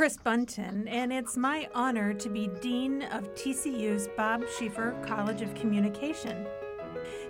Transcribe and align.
Chris 0.00 0.16
Bunton, 0.16 0.88
and 0.88 1.12
it's 1.12 1.36
my 1.36 1.68
honor 1.74 2.14
to 2.14 2.30
be 2.30 2.48
Dean 2.62 3.02
of 3.12 3.34
TCU's 3.34 4.08
Bob 4.16 4.42
Schieffer 4.56 4.98
College 5.06 5.42
of 5.42 5.54
Communication. 5.54 6.46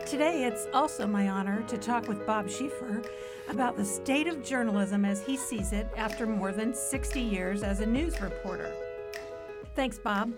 Today, 0.06 0.44
it's 0.44 0.68
also 0.72 1.04
my 1.04 1.28
honor 1.30 1.64
to 1.64 1.76
talk 1.76 2.06
with 2.06 2.24
Bob 2.24 2.46
Schieffer 2.46 3.04
about 3.48 3.76
the 3.76 3.84
state 3.84 4.28
of 4.28 4.44
journalism 4.44 5.04
as 5.04 5.20
he 5.20 5.36
sees 5.36 5.72
it 5.72 5.88
after 5.96 6.28
more 6.28 6.52
than 6.52 6.72
60 6.72 7.20
years 7.20 7.64
as 7.64 7.80
a 7.80 7.86
news 7.86 8.20
reporter. 8.20 8.72
Thanks, 9.74 9.98
Bob. 9.98 10.32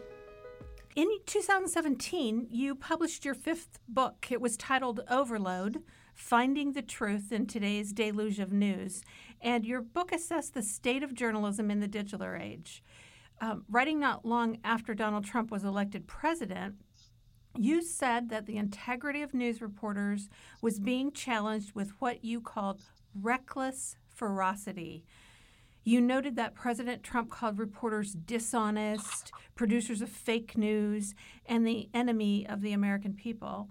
In 0.97 1.11
2017, 1.27 2.47
you 2.51 2.75
published 2.75 3.27
your 3.27 3.35
fifth 3.35 3.79
book. 3.87 4.29
It 4.31 4.41
was 4.41 4.57
titled 4.57 5.01
Overload 5.11 5.83
Finding 6.15 6.73
the 6.73 6.83
Truth 6.83 7.33
in 7.33 7.47
Today's 7.47 7.93
Deluge 7.93 8.39
of 8.39 8.53
News. 8.53 9.03
And 9.41 9.65
your 9.65 9.81
book 9.81 10.13
assessed 10.13 10.55
the 10.55 10.63
state 10.63 11.03
of 11.03 11.15
journalism 11.15 11.71
in 11.71 11.81
the 11.81 11.89
digital 11.89 12.35
age. 12.35 12.83
Um, 13.41 13.65
writing 13.69 13.99
not 13.99 14.25
long 14.25 14.59
after 14.63 14.95
Donald 14.95 15.25
Trump 15.25 15.51
was 15.51 15.65
elected 15.65 16.07
president, 16.07 16.77
you 17.59 17.83
said 17.83 18.29
that 18.31 18.47
the 18.47 18.57
integrity 18.57 19.21
of 19.21 19.35
news 19.35 19.61
reporters 19.61 20.29
was 20.61 20.79
being 20.79 21.13
challenged 21.13 21.75
with 21.75 21.91
what 21.99 22.25
you 22.25 22.41
called 22.41 22.83
reckless 23.15 23.97
ferocity. 24.09 25.05
You 25.85 26.01
noted 26.01 26.37
that 26.37 26.55
President 26.55 27.03
Trump 27.03 27.31
called 27.31 27.59
reporters 27.59 28.13
dishonest, 28.13 29.33
producers 29.57 30.01
of 30.01 30.09
fake 30.09 30.57
news, 30.57 31.15
and 31.45 31.67
the 31.67 31.89
enemy 31.93 32.47
of 32.47 32.61
the 32.61 32.73
American 32.73 33.15
people. 33.15 33.69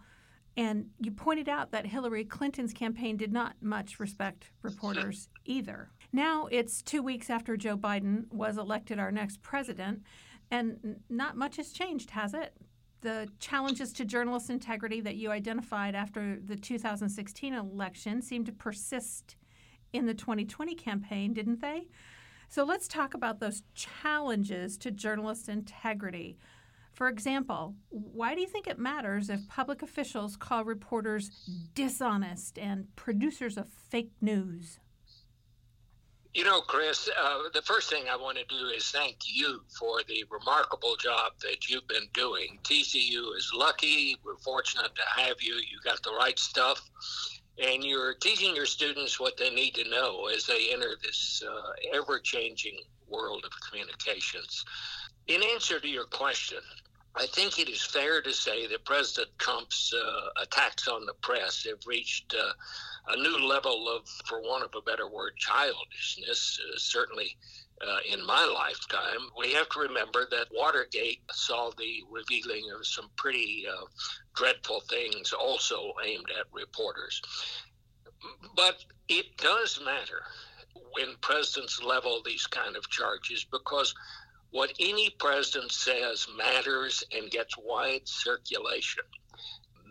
And 0.57 0.87
you 0.99 1.11
pointed 1.11 1.47
out 1.47 1.71
that 1.71 1.85
Hillary 1.85 2.25
Clinton's 2.25 2.73
campaign 2.73 3.15
did 3.15 3.31
not 3.31 3.55
much 3.61 3.99
respect 3.99 4.51
reporters 4.61 5.29
either. 5.45 5.89
Now 6.11 6.47
it's 6.51 6.81
two 6.81 7.01
weeks 7.01 7.29
after 7.29 7.55
Joe 7.55 7.77
Biden 7.77 8.31
was 8.31 8.57
elected 8.57 8.99
our 8.99 9.11
next 9.11 9.41
president, 9.41 10.03
and 10.49 10.99
not 11.09 11.37
much 11.37 11.55
has 11.55 11.71
changed, 11.71 12.09
has 12.11 12.33
it? 12.33 12.53
The 12.99 13.29
challenges 13.39 13.93
to 13.93 14.05
journalist 14.05 14.49
integrity 14.49 14.99
that 15.01 15.15
you 15.15 15.31
identified 15.31 15.95
after 15.95 16.37
the 16.43 16.57
2016 16.57 17.53
election 17.53 18.21
seem 18.21 18.43
to 18.45 18.51
persist 18.51 19.37
in 19.93 20.05
the 20.05 20.13
2020 20.13 20.75
campaign, 20.75 21.33
didn't 21.33 21.61
they? 21.61 21.87
So 22.49 22.65
let's 22.65 22.89
talk 22.89 23.13
about 23.13 23.39
those 23.39 23.63
challenges 23.73 24.77
to 24.79 24.91
journalist 24.91 25.47
integrity. 25.47 26.37
For 27.01 27.07
example, 27.07 27.73
why 27.89 28.35
do 28.35 28.41
you 28.41 28.47
think 28.47 28.67
it 28.67 28.77
matters 28.77 29.31
if 29.31 29.47
public 29.47 29.81
officials 29.81 30.37
call 30.37 30.63
reporters 30.63 31.31
dishonest 31.73 32.59
and 32.59 32.95
producers 32.95 33.57
of 33.57 33.67
fake 33.89 34.11
news? 34.21 34.77
You 36.35 36.43
know, 36.43 36.61
Chris, 36.61 37.09
uh, 37.19 37.39
the 37.55 37.63
first 37.63 37.89
thing 37.89 38.03
I 38.07 38.15
want 38.15 38.37
to 38.37 38.43
do 38.45 38.67
is 38.67 38.91
thank 38.91 39.15
you 39.25 39.61
for 39.79 40.01
the 40.07 40.25
remarkable 40.29 40.95
job 40.95 41.31
that 41.41 41.67
you've 41.67 41.87
been 41.87 42.07
doing. 42.13 42.59
TCU 42.63 43.35
is 43.35 43.51
lucky. 43.51 44.15
We're 44.23 44.37
fortunate 44.37 44.93
to 44.93 45.21
have 45.23 45.41
you. 45.41 45.55
You 45.55 45.79
got 45.83 46.03
the 46.03 46.13
right 46.13 46.37
stuff. 46.37 46.87
And 47.57 47.83
you're 47.83 48.13
teaching 48.13 48.55
your 48.55 48.67
students 48.67 49.19
what 49.19 49.37
they 49.37 49.49
need 49.49 49.73
to 49.73 49.89
know 49.89 50.27
as 50.27 50.45
they 50.45 50.67
enter 50.71 50.95
this 51.01 51.41
uh, 51.49 51.97
ever 51.97 52.19
changing 52.19 52.77
world 53.07 53.43
of 53.43 53.51
communications. 53.67 54.63
In 55.27 55.41
answer 55.43 55.79
to 55.79 55.87
your 55.87 56.05
question, 56.05 56.59
I 57.15 57.25
think 57.27 57.59
it 57.59 57.67
is 57.67 57.83
fair 57.83 58.21
to 58.21 58.33
say 58.33 58.67
that 58.67 58.85
President 58.85 59.29
Trump's 59.37 59.93
uh, 59.93 60.41
attacks 60.41 60.87
on 60.87 61.05
the 61.05 61.13
press 61.15 61.65
have 61.67 61.85
reached 61.85 62.33
uh, 62.33 63.13
a 63.13 63.17
new 63.17 63.45
level 63.47 63.89
of, 63.89 64.07
for 64.25 64.41
want 64.41 64.63
of 64.63 64.71
a 64.75 64.81
better 64.81 65.09
word, 65.09 65.33
childishness, 65.37 66.59
uh, 66.61 66.77
certainly 66.77 67.35
uh, 67.85 67.97
in 68.09 68.25
my 68.25 68.45
lifetime. 68.45 69.27
We 69.37 69.51
have 69.53 69.67
to 69.69 69.79
remember 69.79 70.27
that 70.31 70.47
Watergate 70.53 71.21
saw 71.31 71.71
the 71.77 72.01
revealing 72.09 72.63
of 72.77 72.85
some 72.85 73.09
pretty 73.17 73.65
uh, 73.69 73.85
dreadful 74.35 74.81
things 74.89 75.33
also 75.33 75.93
aimed 76.05 76.27
at 76.39 76.45
reporters. 76.53 77.21
But 78.55 78.77
it 79.09 79.35
does 79.37 79.81
matter 79.83 80.23
when 80.93 81.15
presidents 81.21 81.81
level 81.81 82.21
these 82.23 82.47
kind 82.47 82.75
of 82.75 82.89
charges 82.89 83.45
because 83.45 83.93
what 84.51 84.73
any 84.79 85.09
president 85.19 85.71
says 85.71 86.27
matters 86.37 87.03
and 87.15 87.31
gets 87.31 87.55
wide 87.57 88.01
circulation. 88.05 89.03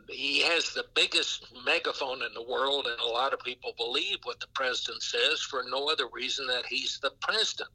He 0.08 0.40
has 0.40 0.72
the 0.72 0.84
biggest 0.94 1.46
megaphone 1.64 2.22
in 2.22 2.34
the 2.34 2.42
world, 2.42 2.86
and 2.86 3.00
a 3.00 3.06
lot 3.06 3.32
of 3.32 3.40
people 3.40 3.72
believe 3.76 4.18
what 4.24 4.40
the 4.40 4.48
president 4.54 5.02
says 5.02 5.40
for 5.40 5.64
no 5.68 5.88
other 5.88 6.08
reason 6.12 6.46
that 6.48 6.66
he's 6.66 6.98
the 7.00 7.12
president, 7.20 7.70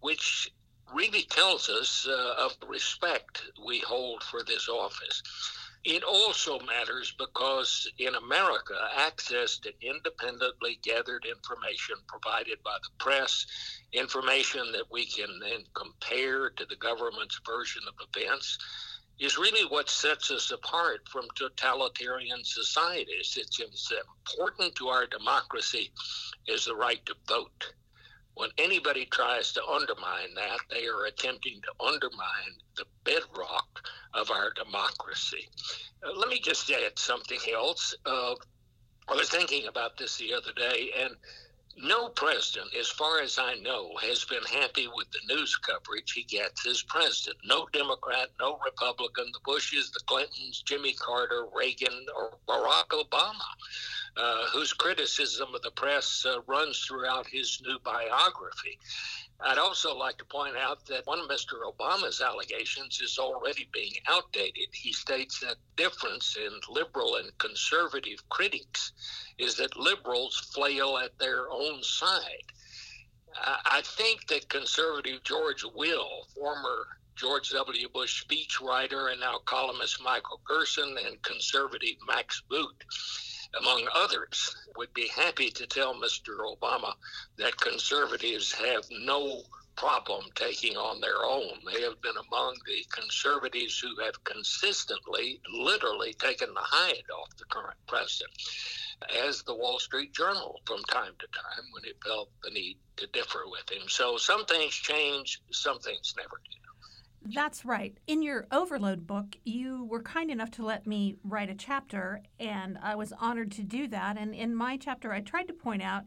which 0.00 0.50
really 0.94 1.22
tells 1.22 1.68
us 1.68 2.06
uh, 2.08 2.34
of 2.38 2.58
the 2.60 2.66
respect 2.66 3.42
we 3.66 3.80
hold 3.80 4.22
for 4.22 4.42
this 4.44 4.68
office. 4.68 5.22
It 5.84 6.02
also 6.02 6.58
matters 6.60 7.12
because 7.18 7.90
in 7.98 8.14
America, 8.14 8.74
access 8.96 9.58
to 9.58 9.72
independently 9.82 10.78
gathered 10.82 11.26
information 11.26 11.96
provided 12.06 12.62
by 12.62 12.78
the 12.82 12.88
press, 12.98 13.44
information 13.92 14.72
that 14.72 14.90
we 14.90 15.04
can 15.04 15.38
then 15.40 15.64
compare 15.74 16.48
to 16.48 16.64
the 16.64 16.76
government's 16.76 17.38
version 17.44 17.82
of 17.86 17.94
events, 18.16 18.56
is 19.18 19.36
really 19.36 19.66
what 19.66 19.90
sets 19.90 20.30
us 20.30 20.50
apart 20.50 21.06
from 21.08 21.26
totalitarian 21.34 22.42
societies. 22.44 23.36
It's 23.38 23.60
as 23.60 23.92
important 24.26 24.74
to 24.76 24.88
our 24.88 25.06
democracy 25.06 25.92
as 26.48 26.64
the 26.64 26.74
right 26.74 27.04
to 27.04 27.14
vote. 27.28 27.74
When 28.36 28.50
anybody 28.58 29.06
tries 29.06 29.52
to 29.52 29.64
undermine 29.64 30.34
that, 30.34 30.58
they 30.68 30.86
are 30.86 31.04
attempting 31.06 31.60
to 31.62 31.84
undermine 31.84 32.58
the 32.76 32.84
bedrock 33.04 33.88
of 34.12 34.30
our 34.30 34.52
democracy. 34.52 35.48
Uh, 36.04 36.12
let 36.18 36.28
me 36.28 36.40
just 36.40 36.70
add 36.70 36.98
something 36.98 37.38
else. 37.52 37.94
Uh, 38.04 38.34
I 39.06 39.14
was 39.14 39.28
thinking 39.28 39.68
about 39.68 39.96
this 39.96 40.16
the 40.16 40.34
other 40.34 40.52
day, 40.56 40.90
and 40.98 41.14
no 41.76 42.08
president, 42.08 42.74
as 42.78 42.88
far 42.88 43.20
as 43.20 43.38
I 43.38 43.54
know, 43.56 43.92
has 44.02 44.24
been 44.24 44.42
happy 44.44 44.88
with 44.94 45.06
the 45.10 45.34
news 45.34 45.56
coverage 45.56 46.12
he 46.12 46.24
gets 46.24 46.66
as 46.66 46.82
president. 46.82 47.38
No 47.44 47.66
Democrat, 47.72 48.28
no 48.40 48.58
Republican, 48.64 49.26
the 49.32 49.40
Bushes, 49.44 49.90
the 49.90 50.00
Clintons, 50.06 50.62
Jimmy 50.62 50.94
Carter, 50.94 51.46
Reagan, 51.54 52.06
or 52.16 52.38
Barack 52.48 52.88
Obama 52.88 53.44
uh, 54.16 54.46
whose 54.52 54.72
criticism 54.72 55.54
of 55.54 55.62
the 55.62 55.70
press 55.72 56.24
uh, 56.26 56.40
runs 56.46 56.78
throughout 56.80 57.26
his 57.26 57.60
new 57.66 57.78
biography. 57.84 58.78
I'd 59.46 59.58
also 59.58 59.94
like 59.94 60.16
to 60.18 60.24
point 60.24 60.56
out 60.56 60.86
that 60.86 61.06
one 61.06 61.20
of 61.20 61.28
Mr. 61.28 61.70
Obama's 61.70 62.22
allegations 62.22 63.00
is 63.02 63.18
already 63.18 63.68
being 63.72 63.92
outdated. 64.08 64.68
He 64.72 64.92
states 64.92 65.38
that 65.40 65.56
difference 65.76 66.36
in 66.36 66.50
liberal 66.70 67.16
and 67.16 67.36
conservative 67.36 68.26
critics 68.30 68.92
is 69.38 69.56
that 69.56 69.76
liberals 69.76 70.50
flail 70.54 70.96
at 70.96 71.18
their 71.18 71.50
own 71.50 71.82
side. 71.82 72.52
I 73.36 73.82
think 73.84 74.28
that 74.28 74.48
conservative 74.48 75.22
George 75.24 75.64
Will, 75.74 76.26
former 76.34 76.86
George 77.16 77.50
W. 77.50 77.88
Bush 77.90 78.24
speechwriter 78.24 79.12
and 79.12 79.20
now 79.20 79.38
columnist 79.44 80.02
Michael 80.02 80.40
Gerson, 80.46 80.96
and 81.04 81.20
conservative 81.22 81.96
Max 82.06 82.42
Boot 82.48 82.84
among 83.60 83.86
others, 83.94 84.56
would 84.76 84.92
be 84.94 85.08
happy 85.08 85.50
to 85.50 85.66
tell 85.66 85.94
Mr. 85.94 86.38
Obama 86.40 86.94
that 87.36 87.56
conservatives 87.56 88.52
have 88.52 88.84
no 88.90 89.42
problem 89.76 90.24
taking 90.34 90.76
on 90.76 91.00
their 91.00 91.24
own. 91.24 91.50
They 91.66 91.82
have 91.82 92.00
been 92.00 92.16
among 92.28 92.56
the 92.66 92.84
conservatives 92.90 93.78
who 93.78 94.02
have 94.04 94.22
consistently, 94.24 95.40
literally 95.52 96.14
taken 96.14 96.54
the 96.54 96.60
hide 96.60 97.04
off 97.12 97.36
the 97.36 97.44
current 97.46 97.78
president, 97.88 98.30
as 99.24 99.42
the 99.42 99.54
Wall 99.54 99.78
Street 99.78 100.12
Journal 100.14 100.60
from 100.64 100.82
time 100.84 101.12
to 101.18 101.26
time 101.26 101.64
when 101.72 101.84
it 101.84 101.96
felt 102.04 102.30
the 102.42 102.50
need 102.50 102.78
to 102.96 103.06
differ 103.08 103.42
with 103.46 103.70
him. 103.70 103.88
So 103.88 104.16
some 104.16 104.44
things 104.46 104.74
change, 104.74 105.40
some 105.50 105.80
things 105.80 106.14
never 106.16 106.40
do. 106.50 106.63
That's 107.24 107.64
right. 107.64 107.96
In 108.06 108.22
your 108.22 108.46
Overload 108.52 109.06
book, 109.06 109.36
you 109.44 109.84
were 109.84 110.02
kind 110.02 110.30
enough 110.30 110.50
to 110.52 110.64
let 110.64 110.86
me 110.86 111.16
write 111.24 111.48
a 111.48 111.54
chapter, 111.54 112.22
and 112.38 112.78
I 112.82 112.96
was 112.96 113.14
honored 113.18 113.50
to 113.52 113.62
do 113.62 113.88
that. 113.88 114.18
And 114.18 114.34
in 114.34 114.54
my 114.54 114.76
chapter, 114.76 115.12
I 115.12 115.20
tried 115.20 115.48
to 115.48 115.54
point 115.54 115.82
out 115.82 116.04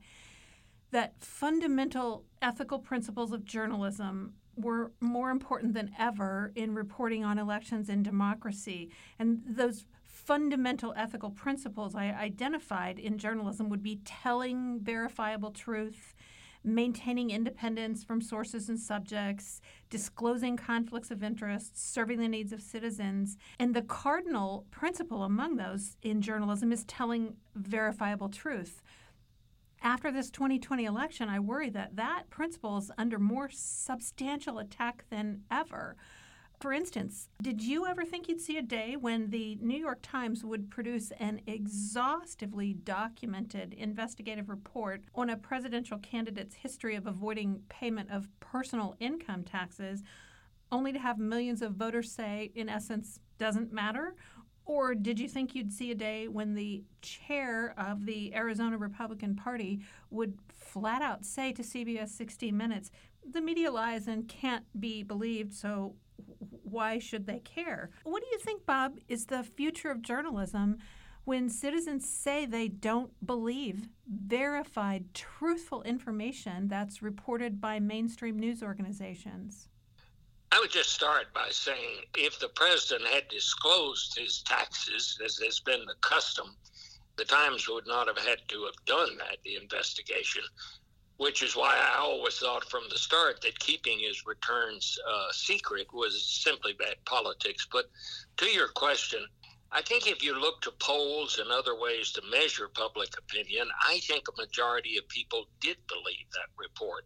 that 0.92 1.16
fundamental 1.20 2.24
ethical 2.42 2.78
principles 2.80 3.32
of 3.32 3.46
journalism 3.46 4.34
were 4.56 4.92
more 5.00 5.32
important 5.32 5.74
than 5.74 5.92
ever 5.98 6.52
in 6.56 6.76
reporting 6.76 7.24
on 7.24 7.40
elections 7.40 7.90
and 7.90 8.04
democracy. 8.04 8.90
And 9.18 9.42
those 9.48 9.86
fundamental 10.04 10.94
ethical 10.96 11.32
principles 11.32 11.96
I 11.96 12.06
identified 12.06 13.00
in 13.00 13.18
journalism 13.18 13.70
would 13.70 13.84
be 13.84 14.02
telling 14.06 14.80
verifiable 14.82 15.52
truth 15.52 16.14
maintaining 16.68 17.30
independence 17.32 18.04
from 18.04 18.22
sources 18.22 18.70
and 18.70 18.80
subjects, 18.80 19.62
disclosing 19.90 20.58
conflicts 20.58 21.10
of 21.12 21.24
interest, 21.24 21.78
serving 21.92 22.20
the 22.20 22.28
needs 22.28 22.52
of 22.54 22.62
citizens. 22.62 23.38
And 23.60 23.74
the 23.74 23.82
cardinal 23.82 24.66
principle 24.72 25.24
among 25.24 25.56
those 25.56 25.98
in 26.02 26.22
journalism 26.22 26.72
is 26.72 26.84
telling 26.86 27.36
verifiable 27.56 28.30
truth. 28.30 28.82
after 29.82 30.12
this 30.12 30.30
2020 30.32 30.86
election, 30.86 31.30
I 31.30 31.40
worry 31.40 31.70
that 31.70 31.96
that 31.96 32.30
principle 32.30 32.78
is 32.78 32.92
under 32.98 33.20
more 33.20 33.50
substantial 33.52 34.60
attack 34.60 35.06
than 35.10 35.44
ever. 35.52 35.96
For 36.60 36.74
instance, 36.74 37.30
did 37.40 37.62
you 37.62 37.86
ever 37.86 38.04
think 38.04 38.28
you'd 38.28 38.42
see 38.42 38.58
a 38.58 38.64
day 38.64 38.96
when 38.96 39.30
the 39.30 39.60
New 39.62 39.78
York 39.78 40.00
Times 40.02 40.44
would 40.44 40.72
produce 40.72 41.12
an 41.20 41.42
exhaustively 41.46 42.74
documented 42.74 43.74
investigative 43.74 44.50
report 44.50 45.04
on 45.14 45.30
a 45.30 45.38
presidential 45.38 46.00
candidate's 46.00 46.56
history 46.56 46.96
of 46.96 47.06
avoiding 47.06 47.62
payment 47.70 48.10
of 48.10 48.28
personal 48.40 48.96
income 49.00 49.44
taxes, 49.44 50.02
only 50.72 50.92
to 50.92 50.98
have 50.98 51.20
millions 51.20 51.62
of 51.62 51.74
voters 51.74 52.12
say, 52.12 52.52
in 52.56 52.70
essence, 52.70 53.20
doesn't 53.38 53.72
matter? 53.72 54.16
Or 54.66 54.96
did 54.96 55.20
you 55.20 55.30
think 55.30 55.54
you'd 55.54 55.72
see 55.72 55.92
a 55.92 55.96
day 55.96 56.28
when 56.28 56.56
the 56.56 56.84
chair 57.04 57.76
of 57.78 58.08
the 58.08 58.34
Arizona 58.34 58.80
Republican 58.80 59.36
Party 59.36 59.82
would 60.10 60.40
flat 60.50 61.04
out 61.04 61.24
say 61.24 61.54
to 61.54 61.62
CBS 61.62 62.10
60 62.10 62.52
Minutes, 62.52 62.90
the 63.30 63.42
media 63.42 63.72
lies 63.72 64.08
and 64.08 64.28
can't 64.28 64.66
be 64.80 65.04
believed, 65.04 65.54
so 65.54 65.94
why 66.64 67.00
should 67.00 67.26
they 67.26 67.40
care? 67.40 67.90
What 68.04 68.22
do 68.22 68.30
you 68.32 68.40
think, 68.40 68.66
Bob, 68.66 69.00
is 69.08 69.26
the 69.26 69.44
future 69.44 69.90
of 69.90 70.02
journalism 70.02 70.80
when 71.24 71.50
citizens 71.50 72.08
say 72.08 72.46
they 72.46 72.68
don't 72.68 73.12
believe 73.26 73.90
verified, 74.08 75.14
truthful 75.14 75.82
information 75.84 76.68
that's 76.68 77.02
reported 77.02 77.60
by 77.60 77.80
mainstream 77.80 78.40
news 78.40 78.64
organizations? 78.64 79.70
I 80.52 80.60
would 80.60 80.72
just 80.72 80.92
start 80.92 81.34
by 81.34 81.50
saying 81.50 82.04
if 82.16 82.40
the 82.40 82.50
president 82.50 83.08
had 83.10 83.28
disclosed 83.28 84.18
his 84.18 84.42
taxes, 84.44 85.20
as 85.24 85.38
has 85.44 85.60
been 85.60 85.86
the 85.86 85.96
custom, 86.02 86.56
the 87.18 87.26
Times 87.26 87.68
would 87.68 87.88
not 87.88 88.08
have 88.08 88.18
had 88.18 88.40
to 88.48 88.64
have 88.64 88.86
done 88.86 89.18
that, 89.18 89.38
the 89.44 89.56
investigation 89.56 90.44
which 91.18 91.42
is 91.42 91.56
why 91.56 91.76
I 91.76 92.00
always 92.00 92.38
thought 92.38 92.70
from 92.70 92.84
the 92.90 92.98
start 92.98 93.42
that 93.42 93.60
keeping 93.60 94.00
his 94.00 94.26
returns 94.26 94.98
uh, 95.08 95.32
secret 95.32 95.88
was 95.92 96.24
simply 96.24 96.74
bad 96.74 96.96
politics. 97.06 97.68
But 97.72 97.86
to 98.38 98.46
your 98.46 98.68
question, 98.70 99.26
I 99.72 99.82
think 99.82 100.08
if 100.08 100.24
you 100.24 100.40
look 100.40 100.62
to 100.62 100.72
polls 100.80 101.40
and 101.40 101.52
other 101.52 101.76
ways 101.80 102.12
to 102.14 102.22
measure 102.32 102.70
public 102.70 103.10
opinion, 103.18 103.68
I 103.86 104.00
think 104.00 104.24
a 104.28 104.42
majority 104.42 104.98
of 104.98 105.08
people 105.10 105.46
did 105.60 105.78
believe 105.88 106.28
that 106.34 106.50
report. 106.58 107.06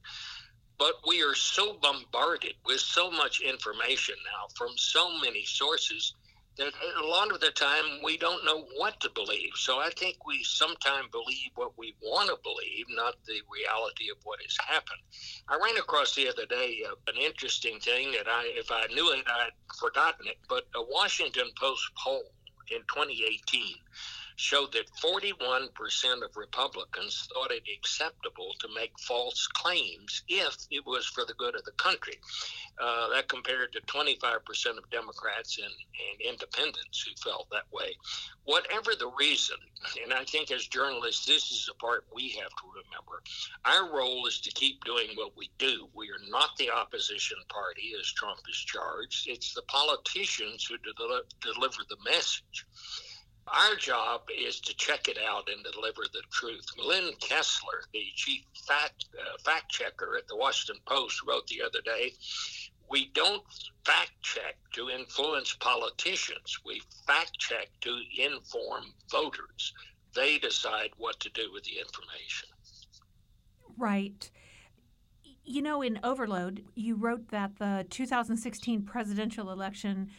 But 0.78 0.96
we 1.08 1.24
are 1.24 1.36
so 1.36 1.78
bombarded 1.82 2.56
with 2.66 2.80
so 2.80 3.10
much 3.10 3.42
information 3.42 4.16
now 4.26 4.48
from 4.56 4.78
so 4.78 5.18
many 5.20 5.44
sources 5.46 6.16
a 6.62 7.06
lot 7.06 7.32
of 7.32 7.40
the 7.40 7.52
time 7.52 7.84
we 8.04 8.18
don't 8.18 8.46
know 8.46 8.66
what 8.78 9.00
to 9.02 9.10
believe. 9.14 9.52
So 9.56 9.80
I 9.80 9.90
think 9.98 10.18
we 10.26 10.44
sometimes 10.44 11.08
believe 11.12 11.52
what 11.56 11.78
we 11.78 11.96
want 12.02 12.30
to 12.30 12.38
believe, 12.44 12.86
not 12.90 13.16
the 13.26 13.42
reality 13.52 14.10
of 14.12 14.18
what 14.24 14.40
has 14.42 14.58
happened. 14.66 15.02
I 15.50 15.60
ran 15.64 15.78
across 15.78 16.16
the 16.16 16.30
other 16.30 16.46
day 16.46 16.84
uh, 16.88 16.94
an 17.08 17.18
interesting 17.18 17.80
thing 17.80 18.12
that 18.12 18.28
I, 18.28 18.52
if 18.56 18.72
I 18.72 18.86
knew 18.94 19.12
it, 19.12 19.26
I'd 19.28 19.52
forgotten 19.80 20.28
it. 20.28 20.38
But 20.48 20.66
a 20.76 20.82
Washington 20.82 21.50
Post 21.60 21.84
poll 22.04 22.24
in 22.70 22.82
2018 22.82 23.76
showed 24.36 24.72
that 24.74 24.90
41% 25.04 25.70
of 26.24 26.36
Republicans 26.36 27.28
thought 27.34 27.52
it 27.52 27.64
acceptable 27.78 28.52
to 28.60 28.68
make 28.76 28.92
false 29.00 29.48
claims 29.48 30.24
if 30.28 30.56
it 30.70 30.86
was 30.86 31.06
for 31.06 31.26
the 31.26 31.34
good 31.34 31.56
of 31.56 31.64
the 31.66 31.72
country. 31.74 32.18
Uh, 32.82 33.10
that 33.10 33.28
compared 33.28 33.72
to 33.74 33.82
25% 33.82 34.78
of 34.78 34.90
Democrats 34.90 35.58
and, 35.58 35.68
and 35.68 36.34
independents 36.34 37.06
who 37.06 37.30
felt 37.30 37.48
that 37.52 37.66
way. 37.72 37.94
Whatever 38.44 38.92
the 38.98 39.12
reason, 39.20 39.58
and 40.04 40.14
I 40.14 40.24
think 40.24 40.52
as 40.52 40.66
journalists, 40.68 41.26
this 41.26 41.52
is 41.52 41.66
the 41.68 41.76
part 41.76 42.06
we 42.14 42.30
have 42.42 42.50
to 42.50 42.66
remember. 42.74 43.22
Our 43.66 43.96
role 43.96 44.26
is 44.26 44.42
to 44.42 44.52
keep 44.52 44.84
doing 44.84 45.10
what 45.16 45.38
we 45.38 45.52
do. 45.60 45.90
We 45.94 46.08
are 46.08 46.30
not 46.30 46.56
the 46.58 46.72
opposition 46.72 47.38
party, 47.50 47.94
as 48.00 48.12
Trump 48.14 48.40
is 48.50 48.58
charged. 48.58 49.28
It's 49.28 49.54
the 49.54 49.64
politicians 49.64 50.66
who 50.66 50.78
de- 50.78 51.54
deliver 51.54 51.84
the 51.90 51.98
message. 52.04 52.66
Our 53.48 53.76
job 53.76 54.22
is 54.38 54.60
to 54.62 54.76
check 54.76 55.08
it 55.08 55.18
out 55.18 55.50
and 55.50 55.64
deliver 55.64 56.04
the 56.14 56.22
truth. 56.32 56.66
Glenn 56.78 57.12
Kessler, 57.20 57.84
the 57.92 58.06
chief 58.16 58.44
fact, 58.68 59.06
uh, 59.20 59.38
fact 59.44 59.70
checker 59.70 60.16
at 60.18 60.28
the 60.28 60.38
Washington 60.38 60.82
Post, 60.86 61.22
wrote 61.28 61.48
the 61.48 61.62
other 61.62 61.82
day 61.82 62.14
we 62.92 63.10
don't 63.14 63.44
fact 63.86 64.12
check 64.22 64.58
to 64.74 64.90
influence 64.90 65.56
politicians, 65.60 66.60
we 66.66 66.82
fact 67.08 67.40
check 67.40 67.70
to 67.80 67.98
inform 68.20 68.84
voters. 69.10 69.74
They 70.14 70.38
decide 70.38 70.90
what 70.98 71.20
to 71.22 71.30
do 71.30 71.50
with 71.54 71.64
the 71.64 71.80
information. 71.80 72.50
Right. 73.78 74.30
You 75.46 75.62
know, 75.62 75.82
in 75.82 76.00
Overload, 76.04 76.66
you 76.76 76.96
wrote 76.96 77.30
that 77.30 77.58
the 77.58 77.86
2016 77.90 78.84
presidential 78.84 79.52
election 79.52 80.12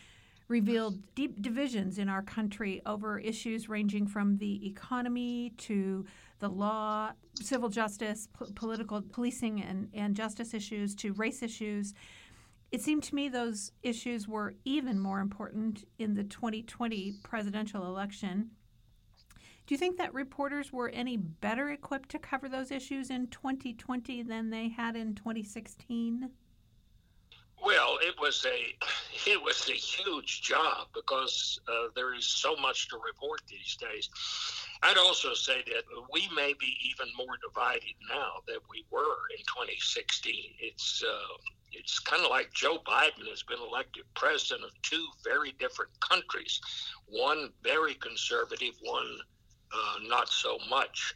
revealed 0.53 1.03
deep 1.15 1.41
divisions 1.41 1.99
in 1.99 2.11
our 2.11 2.21
country 2.21 2.83
over 2.85 3.19
issues 3.19 3.71
ranging 3.71 4.07
from 4.07 4.37
the 4.37 4.67
economy 4.67 5.51
to 5.57 6.05
the 6.41 6.49
law, 6.49 7.11
civil 7.41 7.71
justice, 7.71 8.29
political 8.55 9.01
policing 9.01 9.63
and, 9.63 9.89
and 9.95 10.15
justice 10.15 10.53
issues 10.53 10.95
to 10.95 11.15
race 11.15 11.43
issues. 11.43 11.95
It 12.71 12.83
seemed 12.83 13.03
to 13.05 13.15
me 13.15 13.31
those 13.31 13.73
issues 13.83 14.29
were 14.29 14.55
even 14.67 15.01
more 15.01 15.21
important 15.21 15.85
in 15.99 16.15
the 16.15 16.25
2020 16.25 17.15
presidential 17.23 17.87
election. 17.87 18.51
Do 19.67 19.75
you 19.75 19.79
think 19.79 19.97
that 19.97 20.13
reporters 20.13 20.71
were 20.71 20.91
any 20.91 21.17
better 21.17 21.71
equipped 21.71 22.11
to 22.11 22.19
cover 22.19 22.51
those 22.51 22.71
issues 22.71 23.09
in 23.09 23.29
2020 23.29 24.23
than 24.25 24.51
they 24.51 24.69
had 24.69 24.97
in 24.97 25.15
2016? 25.15 26.29
Well, 27.65 27.99
it 28.03 28.15
was 28.21 28.45
a 28.45 28.75
it 29.31 29.41
was 29.41 29.69
a 29.69 29.73
huge 29.73 30.43
job 30.43 30.89
because 30.95 31.61
uh, 31.69 31.89
there 31.95 32.15
is 32.15 32.27
so 32.27 32.57
much 32.57 32.89
to 32.89 32.97
report 33.05 33.41
these 33.49 33.77
days. 33.77 34.09
I'd 34.83 34.99
also 34.99 35.33
say 35.35 35.63
that 35.67 35.85
we 36.13 36.29
may 36.35 36.55
be 36.59 36.77
even 36.91 37.07
more 37.17 37.37
divided 37.47 37.95
now 38.09 38.43
than 38.49 38.59
we 38.69 38.85
were 38.91 39.31
in 39.31 39.45
2016. 39.45 40.35
It's 40.59 41.05
uh, 41.05 41.37
it's 41.71 42.01
kind 42.01 42.23
of 42.25 42.31
like 42.31 42.53
Joe 42.53 42.79
Biden 42.85 43.29
has 43.31 43.45
been 43.45 43.61
elected 43.61 44.05
president 44.15 44.65
of 44.65 44.83
two 44.83 45.07
very 45.25 45.53
different 45.59 45.93
countries, 46.01 46.61
one 47.07 47.51
very 47.63 47.95
conservative, 47.95 48.75
one 48.83 49.19
uh, 49.73 49.99
not 50.09 50.29
so 50.29 50.59
much. 50.69 51.15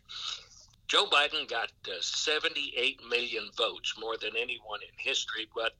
Joe 0.87 1.07
Biden 1.07 1.49
got 1.49 1.73
uh, 1.89 1.95
78 2.01 3.01
million 3.11 3.51
votes, 3.57 3.95
more 3.99 4.17
than 4.17 4.37
anyone 4.37 4.79
in 4.83 4.95
history, 4.97 5.49
but 5.55 5.73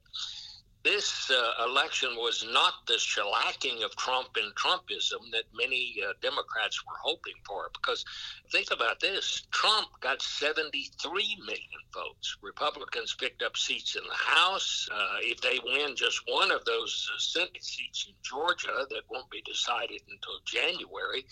this 0.83 1.29
uh, 1.31 1.65
election 1.65 2.09
was 2.15 2.45
not 2.51 2.73
the 2.87 2.93
shellacking 2.93 3.83
of 3.83 3.95
Trump 3.95 4.29
and 4.37 4.53
Trumpism 4.55 5.31
that 5.31 5.43
many 5.53 5.95
uh, 6.07 6.13
Democrats 6.21 6.83
were 6.85 6.97
hoping 7.01 7.33
for. 7.45 7.69
Because 7.73 8.05
think 8.51 8.71
about 8.71 8.99
this 8.99 9.47
Trump 9.51 9.87
got 10.01 10.21
73 10.21 11.37
million 11.45 11.81
votes. 11.93 12.37
Republicans 12.41 13.15
picked 13.19 13.43
up 13.43 13.57
seats 13.57 13.95
in 13.95 14.03
the 14.03 14.15
House. 14.15 14.87
Uh, 14.91 15.17
if 15.21 15.41
they 15.41 15.59
win 15.65 15.95
just 15.95 16.21
one 16.27 16.51
of 16.51 16.63
those 16.65 17.09
uh, 17.13 17.19
Senate 17.19 17.63
seats 17.63 18.07
in 18.07 18.13
Georgia 18.23 18.85
that 18.89 19.01
won't 19.09 19.29
be 19.29 19.41
decided 19.41 20.01
until 20.09 20.39
January, 20.45 21.25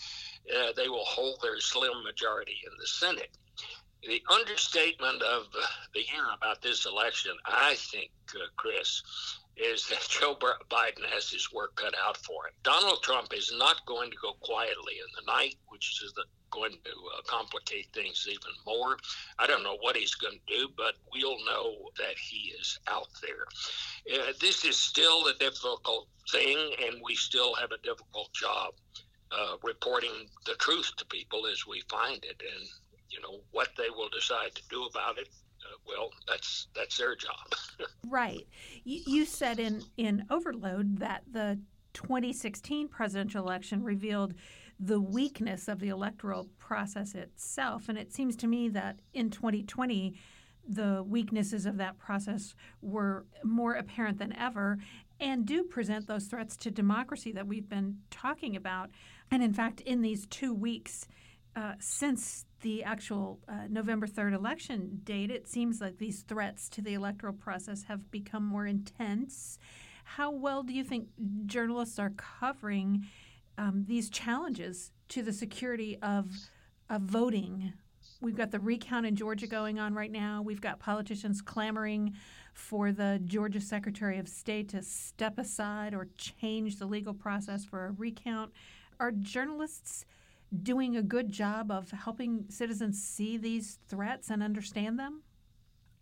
uh, 0.54 0.72
they 0.76 0.88
will 0.88 1.04
hold 1.04 1.38
their 1.42 1.60
slim 1.60 2.02
majority 2.04 2.56
in 2.64 2.72
the 2.78 2.86
Senate 2.86 3.36
the 4.06 4.22
understatement 4.32 5.22
of 5.22 5.46
the 5.94 6.00
year 6.00 6.26
about 6.36 6.62
this 6.62 6.86
election, 6.86 7.32
I 7.44 7.74
think, 7.74 8.10
uh, 8.34 8.46
Chris, 8.56 9.02
is 9.56 9.86
that 9.88 10.00
Joe 10.08 10.36
Biden 10.70 11.04
has 11.12 11.30
his 11.30 11.52
work 11.52 11.74
cut 11.76 11.94
out 12.06 12.16
for 12.18 12.46
him. 12.46 12.52
Donald 12.62 13.02
Trump 13.02 13.32
is 13.34 13.52
not 13.56 13.84
going 13.86 14.10
to 14.10 14.16
go 14.22 14.32
quietly 14.40 14.94
in 14.98 15.06
the 15.16 15.32
night, 15.32 15.56
which 15.68 16.02
is 16.04 16.12
the, 16.14 16.24
going 16.50 16.72
to 16.72 16.90
uh, 16.90 17.22
complicate 17.26 17.86
things 17.92 18.26
even 18.28 18.52
more. 18.66 18.96
I 19.38 19.46
don't 19.46 19.62
know 19.62 19.76
what 19.80 19.96
he's 19.96 20.14
going 20.14 20.38
to 20.46 20.54
do, 20.54 20.68
but 20.76 20.94
we'll 21.12 21.44
know 21.44 21.90
that 21.98 22.16
he 22.18 22.52
is 22.60 22.78
out 22.86 23.08
there. 23.22 23.46
Uh, 24.20 24.32
this 24.40 24.64
is 24.64 24.76
still 24.76 25.26
a 25.26 25.34
difficult 25.34 26.08
thing, 26.30 26.58
and 26.84 27.00
we 27.02 27.14
still 27.14 27.54
have 27.54 27.72
a 27.72 27.82
difficult 27.82 28.32
job 28.32 28.74
uh, 29.32 29.56
reporting 29.62 30.28
the 30.44 30.54
truth 30.54 30.92
to 30.96 31.04
people 31.06 31.46
as 31.46 31.66
we 31.66 31.82
find 31.90 32.24
it. 32.24 32.40
And 32.40 32.68
you 33.16 33.22
know 33.22 33.40
what 33.50 33.68
they 33.76 33.90
will 33.90 34.08
decide 34.10 34.54
to 34.54 34.62
do 34.68 34.84
about 34.84 35.18
it 35.18 35.28
uh, 35.62 35.76
well 35.86 36.10
that's 36.28 36.68
that's 36.74 36.98
their 36.98 37.16
job. 37.16 37.34
Right. 38.08 38.46
You, 38.84 39.02
you 39.06 39.24
said 39.24 39.58
in 39.58 39.82
in 39.96 40.24
overload 40.30 40.98
that 40.98 41.22
the 41.30 41.58
2016 41.94 42.88
presidential 42.88 43.44
election 43.44 43.82
revealed 43.82 44.34
the 44.78 45.00
weakness 45.00 45.66
of 45.66 45.80
the 45.80 45.88
electoral 45.88 46.48
process 46.58 47.14
itself 47.14 47.88
and 47.88 47.98
it 47.98 48.12
seems 48.12 48.36
to 48.36 48.46
me 48.46 48.68
that 48.68 49.00
in 49.12 49.30
2020 49.30 50.14
the 50.68 51.02
weaknesses 51.06 51.66
of 51.66 51.78
that 51.78 51.98
process 51.98 52.54
were 52.82 53.26
more 53.42 53.74
apparent 53.74 54.18
than 54.18 54.36
ever 54.36 54.78
and 55.20 55.46
do 55.46 55.64
present 55.64 56.06
those 56.06 56.26
threats 56.26 56.56
to 56.56 56.70
democracy 56.70 57.32
that 57.32 57.46
we've 57.46 57.68
been 57.68 57.96
talking 58.10 58.56
about. 58.56 58.90
And 59.30 59.42
in 59.42 59.52
fact 59.52 59.80
in 59.80 60.02
these 60.02 60.26
two 60.26 60.52
weeks 60.52 61.08
uh, 61.56 61.72
since 61.78 62.44
the 62.66 62.82
actual 62.82 63.38
uh, 63.48 63.68
November 63.70 64.08
3rd 64.08 64.34
election 64.34 65.00
date, 65.04 65.30
it 65.30 65.46
seems 65.46 65.80
like 65.80 65.98
these 65.98 66.22
threats 66.22 66.68
to 66.68 66.82
the 66.82 66.94
electoral 66.94 67.32
process 67.32 67.84
have 67.84 68.10
become 68.10 68.44
more 68.44 68.66
intense. 68.66 69.60
How 70.02 70.32
well 70.32 70.64
do 70.64 70.72
you 70.72 70.82
think 70.82 71.06
journalists 71.46 71.96
are 72.00 72.10
covering 72.10 73.06
um, 73.56 73.84
these 73.86 74.10
challenges 74.10 74.90
to 75.10 75.22
the 75.22 75.32
security 75.32 75.96
of, 76.02 76.32
of 76.90 77.02
voting? 77.02 77.72
We've 78.20 78.36
got 78.36 78.50
the 78.50 78.58
recount 78.58 79.06
in 79.06 79.14
Georgia 79.14 79.46
going 79.46 79.78
on 79.78 79.94
right 79.94 80.10
now. 80.10 80.42
We've 80.42 80.60
got 80.60 80.80
politicians 80.80 81.40
clamoring 81.40 82.14
for 82.52 82.90
the 82.90 83.20
Georgia 83.24 83.60
Secretary 83.60 84.18
of 84.18 84.26
State 84.26 84.70
to 84.70 84.82
step 84.82 85.38
aside 85.38 85.94
or 85.94 86.08
change 86.18 86.80
the 86.80 86.86
legal 86.86 87.14
process 87.14 87.64
for 87.64 87.86
a 87.86 87.92
recount. 87.92 88.50
Are 88.98 89.12
journalists 89.12 90.04
doing 90.62 90.96
a 90.96 91.02
good 91.02 91.30
job 91.30 91.70
of 91.70 91.90
helping 91.90 92.46
citizens 92.48 93.02
see 93.02 93.36
these 93.36 93.78
threats 93.88 94.30
and 94.30 94.42
understand 94.42 94.98
them? 94.98 95.22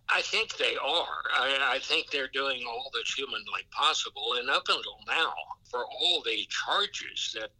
I 0.09 0.21
think 0.21 0.57
they 0.57 0.77
are. 0.77 1.23
I, 1.35 1.77
I, 1.77 1.79
think 1.79 2.11
they're 2.11 2.29
doing 2.29 2.63
all 2.69 2.91
that's 2.95 3.15
humanly 3.15 3.63
possible. 3.71 4.35
And 4.39 4.51
up 4.51 4.65
until 4.69 4.99
now, 5.09 5.33
for 5.71 5.85
all 5.85 6.23
the 6.23 6.47
charges 6.51 7.35
that 7.41 7.51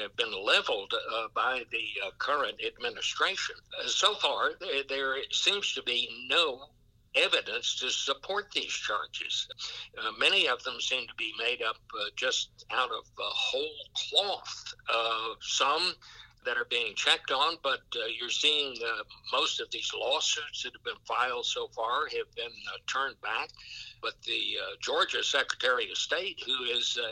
have 0.00 0.14
been 0.16 0.32
leveled 0.44 0.92
uh, 0.92 1.28
by 1.32 1.62
the 1.70 2.06
uh, 2.06 2.10
current 2.18 2.56
administration, 2.66 3.54
uh, 3.80 3.86
so 3.86 4.14
far 4.14 4.50
there, 4.60 4.82
there 4.88 5.16
seems 5.30 5.74
to 5.74 5.82
be 5.84 6.08
no 6.28 6.66
evidence 7.16 7.78
to 7.80 7.90
support 7.90 8.50
these 8.52 8.72
charges. 8.72 9.48
Uh, 9.98 10.12
many 10.18 10.48
of 10.48 10.62
them 10.64 10.80
seem 10.80 11.06
to 11.06 11.14
be 11.16 11.32
made 11.38 11.62
up 11.62 11.76
uh, 11.98 12.04
just 12.16 12.64
out 12.70 12.90
of 12.90 13.04
uh, 13.18 13.22
whole 13.22 13.76
cloth. 13.94 14.74
Uh, 14.92 15.34
some 15.40 15.94
that 16.44 16.56
are 16.56 16.66
being 16.70 16.94
checked 16.94 17.32
on, 17.32 17.56
but 17.62 17.80
uh, 17.96 18.06
you're 18.18 18.30
seeing 18.30 18.76
uh, 18.80 19.02
most 19.32 19.60
of 19.60 19.68
these 19.72 19.90
lawsuits 19.98 20.62
that 20.62 20.72
have 20.72 20.84
been 20.84 21.02
filed 21.04 21.44
so 21.44 21.68
far 21.74 22.06
have 22.06 22.32
been 22.36 22.52
turned 22.86 23.20
back. 23.20 23.48
But 24.06 24.22
the 24.22 24.42
Georgia 24.80 25.24
Secretary 25.24 25.90
of 25.90 25.98
State, 25.98 26.38
who 26.46 26.58
is 26.78 26.96
a 26.96 27.10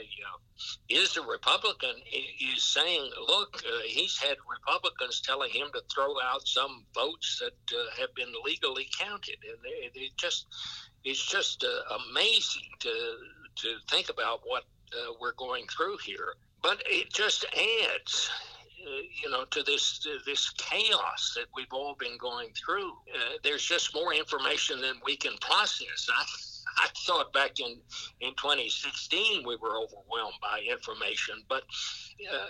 is 0.88 1.16
a 1.16 1.22
Republican 1.22 1.96
is 2.40 2.62
saying, 2.62 3.10
look, 3.26 3.62
uh, 3.66 3.80
he's 3.84 4.16
had 4.16 4.36
Republicans 4.48 5.20
telling 5.20 5.50
him 5.50 5.68
to 5.72 5.82
throw 5.92 6.20
out 6.20 6.46
some 6.46 6.84
votes 6.94 7.40
that 7.40 7.76
uh, 7.76 8.00
have 8.00 8.14
been 8.14 8.32
legally 8.44 8.88
counted, 8.98 9.38
and 9.42 9.58
they 9.94 10.10
just 10.16 10.46
it's 11.04 11.24
just 11.26 11.64
uh, 11.64 11.96
amazing 12.10 12.70
to 12.80 13.16
to 13.56 13.76
think 13.90 14.08
about 14.08 14.40
what 14.44 14.64
uh, 14.92 15.12
we're 15.20 15.34
going 15.34 15.66
through 15.66 15.96
here. 16.04 16.34
But 16.62 16.82
it 16.86 17.12
just 17.12 17.44
adds. 17.92 18.30
Uh, 18.86 19.00
you 19.22 19.30
know, 19.30 19.46
to 19.46 19.62
this 19.62 20.06
this 20.26 20.50
chaos 20.50 21.32
that 21.34 21.46
we've 21.56 21.72
all 21.72 21.96
been 21.98 22.18
going 22.18 22.50
through, 22.52 22.90
uh, 23.14 23.38
there's 23.42 23.64
just 23.64 23.94
more 23.94 24.12
information 24.12 24.78
than 24.82 24.96
we 25.06 25.16
can 25.16 25.32
process. 25.40 26.06
I, 26.14 26.22
I 26.76 26.88
thought 27.06 27.32
back 27.32 27.60
in, 27.60 27.76
in 28.20 28.30
2016 28.34 29.46
we 29.46 29.56
were 29.56 29.76
overwhelmed 29.76 30.38
by 30.40 30.60
information, 30.68 31.42
but 31.48 31.62
uh, 32.32 32.46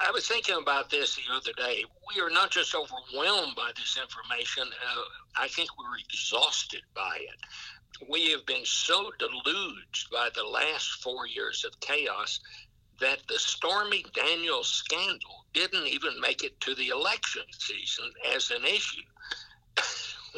I 0.00 0.10
was 0.10 0.26
thinking 0.26 0.56
about 0.60 0.90
this 0.90 1.16
the 1.16 1.32
other 1.32 1.52
day. 1.56 1.84
We 2.14 2.20
are 2.22 2.30
not 2.30 2.50
just 2.50 2.74
overwhelmed 2.74 3.54
by 3.56 3.70
this 3.76 3.98
information, 4.00 4.64
uh, 4.64 5.02
I 5.40 5.48
think 5.48 5.70
we're 5.78 5.98
exhausted 5.98 6.82
by 6.94 7.18
it. 7.20 8.08
We 8.10 8.30
have 8.32 8.44
been 8.46 8.64
so 8.64 9.10
deluged 9.18 10.10
by 10.10 10.28
the 10.34 10.44
last 10.44 11.02
four 11.02 11.26
years 11.26 11.64
of 11.64 11.78
chaos 11.80 12.40
that 13.00 13.18
the 13.28 13.38
Stormy 13.38 14.04
Daniels 14.14 14.68
scandal 14.68 15.46
didn't 15.52 15.86
even 15.86 16.20
make 16.20 16.42
it 16.42 16.58
to 16.60 16.74
the 16.74 16.88
election 16.88 17.42
season 17.52 18.10
as 18.34 18.50
an 18.50 18.64
issue 18.64 19.02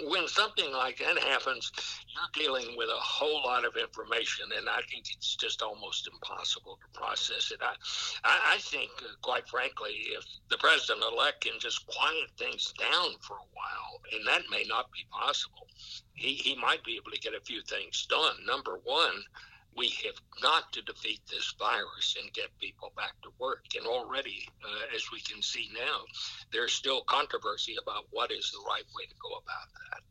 when 0.06 0.28
something 0.28 0.72
like 0.72 0.98
that 0.98 1.18
happens, 1.18 1.72
you're 2.08 2.44
dealing 2.44 2.76
with 2.76 2.88
a 2.88 3.00
whole 3.00 3.42
lot 3.44 3.64
of 3.64 3.76
information, 3.76 4.46
and 4.56 4.68
I 4.68 4.80
think 4.90 5.06
it's 5.14 5.36
just 5.36 5.62
almost 5.62 6.08
impossible 6.12 6.78
to 6.82 6.98
process 6.98 7.50
it. 7.50 7.60
I, 7.62 7.74
I, 8.24 8.54
I 8.54 8.58
think, 8.58 8.90
uh, 8.98 9.14
quite 9.22 9.48
frankly, 9.48 9.92
if 10.16 10.24
the 10.50 10.58
president 10.58 11.04
elect 11.10 11.42
can 11.42 11.58
just 11.58 11.86
quiet 11.86 12.30
things 12.38 12.72
down 12.78 13.10
for 13.20 13.34
a 13.34 13.50
while, 13.52 14.00
and 14.12 14.26
that 14.26 14.42
may 14.50 14.64
not 14.68 14.90
be 14.92 15.06
possible, 15.10 15.66
he, 16.14 16.34
he 16.34 16.56
might 16.56 16.84
be 16.84 16.96
able 16.96 17.10
to 17.10 17.20
get 17.20 17.34
a 17.34 17.40
few 17.40 17.62
things 17.62 18.06
done. 18.08 18.36
Number 18.46 18.80
one, 18.84 19.22
we 19.76 19.88
have 20.04 20.20
got 20.42 20.72
to 20.72 20.82
defeat 20.82 21.20
this 21.30 21.54
virus 21.58 22.16
and 22.20 22.32
get 22.32 22.46
people 22.58 22.92
back 22.96 23.12
to 23.22 23.30
work. 23.38 23.64
And 23.76 23.86
already, 23.86 24.48
uh, 24.64 24.94
as 24.94 25.04
we 25.12 25.20
can 25.20 25.40
see 25.40 25.70
now, 25.72 26.00
there's 26.52 26.72
still 26.72 27.02
controversy 27.02 27.76
about 27.80 28.04
what 28.10 28.32
is 28.32 28.50
the 28.50 28.64
right 28.68 28.84
way 28.96 29.04
to 29.06 29.14
go 29.22 29.30
about 29.30 29.68
that. 29.90 30.02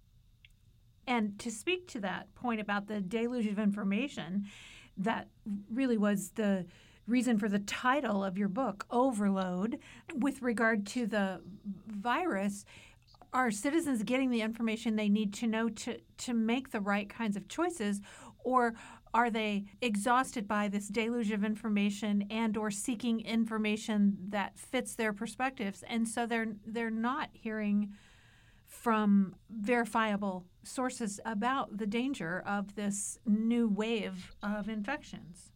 And 1.07 1.39
to 1.39 1.51
speak 1.51 1.87
to 1.89 1.99
that 2.01 2.33
point 2.35 2.59
about 2.59 2.87
the 2.87 2.99
deluge 3.01 3.47
of 3.47 3.59
information, 3.59 4.47
that 4.97 5.27
really 5.71 5.97
was 5.97 6.31
the 6.31 6.65
reason 7.07 7.39
for 7.39 7.47
the 7.47 7.59
title 7.59 8.23
of 8.23 8.37
your 8.37 8.49
book, 8.49 8.85
Overload, 8.91 9.79
with 10.13 10.41
regard 10.41 10.85
to 10.87 11.07
the 11.07 11.41
virus. 11.87 12.65
Are 13.33 13.51
citizens 13.51 14.03
getting 14.03 14.31
the 14.31 14.41
information 14.41 14.95
they 14.95 15.09
need 15.09 15.33
to 15.35 15.47
know 15.47 15.69
to, 15.69 15.99
to 16.19 16.33
make 16.33 16.71
the 16.71 16.81
right 16.81 17.09
kinds 17.09 17.37
of 17.37 17.47
choices? 17.47 18.01
Or 18.43 18.75
are 19.13 19.29
they 19.29 19.65
exhausted 19.81 20.47
by 20.47 20.67
this 20.67 20.87
deluge 20.87 21.31
of 21.31 21.43
information 21.43 22.25
and 22.29 22.57
or 22.57 22.71
seeking 22.71 23.21
information 23.21 24.17
that 24.29 24.57
fits 24.57 24.95
their 24.95 25.13
perspectives? 25.13 25.83
And 25.87 26.07
so 26.07 26.25
they're 26.25 26.55
they're 26.65 26.89
not 26.89 27.29
hearing 27.33 27.93
from 28.65 29.35
verifiable 29.49 30.45
sources 30.63 31.19
about 31.25 31.77
the 31.77 31.87
danger 31.87 32.43
of 32.45 32.75
this 32.75 33.17
new 33.25 33.67
wave 33.67 34.35
of 34.43 34.67
infections. 34.69 35.51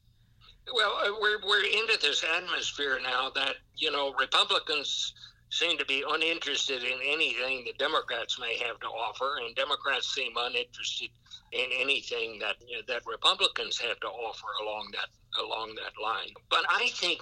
Well 0.74 0.98
uh, 1.03 1.12
we're, 1.20 1.39
we're 1.46 1.65
into 1.65 1.98
this 2.01 2.24
atmosphere 2.24 3.00
now 3.03 3.29
that 3.36 3.55
you 3.75 3.91
know 3.91 4.13
republicans 4.13 5.13
seem 5.51 5.77
to 5.77 5.86
be 5.86 6.03
uninterested 6.08 6.84
in 6.84 6.98
anything 7.05 7.63
the 7.65 7.74
Democrats 7.77 8.39
may 8.39 8.58
have 8.58 8.79
to 8.79 8.88
offer, 8.88 9.36
and 9.46 9.53
Democrats 9.55 10.13
seem 10.13 10.31
uninterested 10.38 11.10
in 11.51 11.65
anything 11.79 12.39
that 12.39 12.55
you 12.65 12.77
know, 12.77 12.84
that 12.88 13.03
Republicans 13.05 13.77
have 13.79 14.00
to 14.00 14.08
offer 14.08 14.48
along 14.63 14.91
that 14.93 15.10
along 15.41 15.75
that 15.75 16.01
line. 16.01 16.34
But 16.50 16.65
I 16.70 16.89
think, 16.89 17.22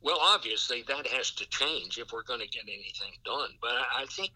well, 0.00 0.18
obviously 0.20 0.82
that 0.88 1.06
has 1.06 1.30
to 1.32 1.48
change 1.48 1.98
if 1.98 2.12
we're 2.12 2.24
going 2.24 2.40
to 2.40 2.48
get 2.48 2.64
anything 2.64 3.12
done. 3.24 3.50
But 3.60 3.72
I 3.72 4.06
think 4.10 4.30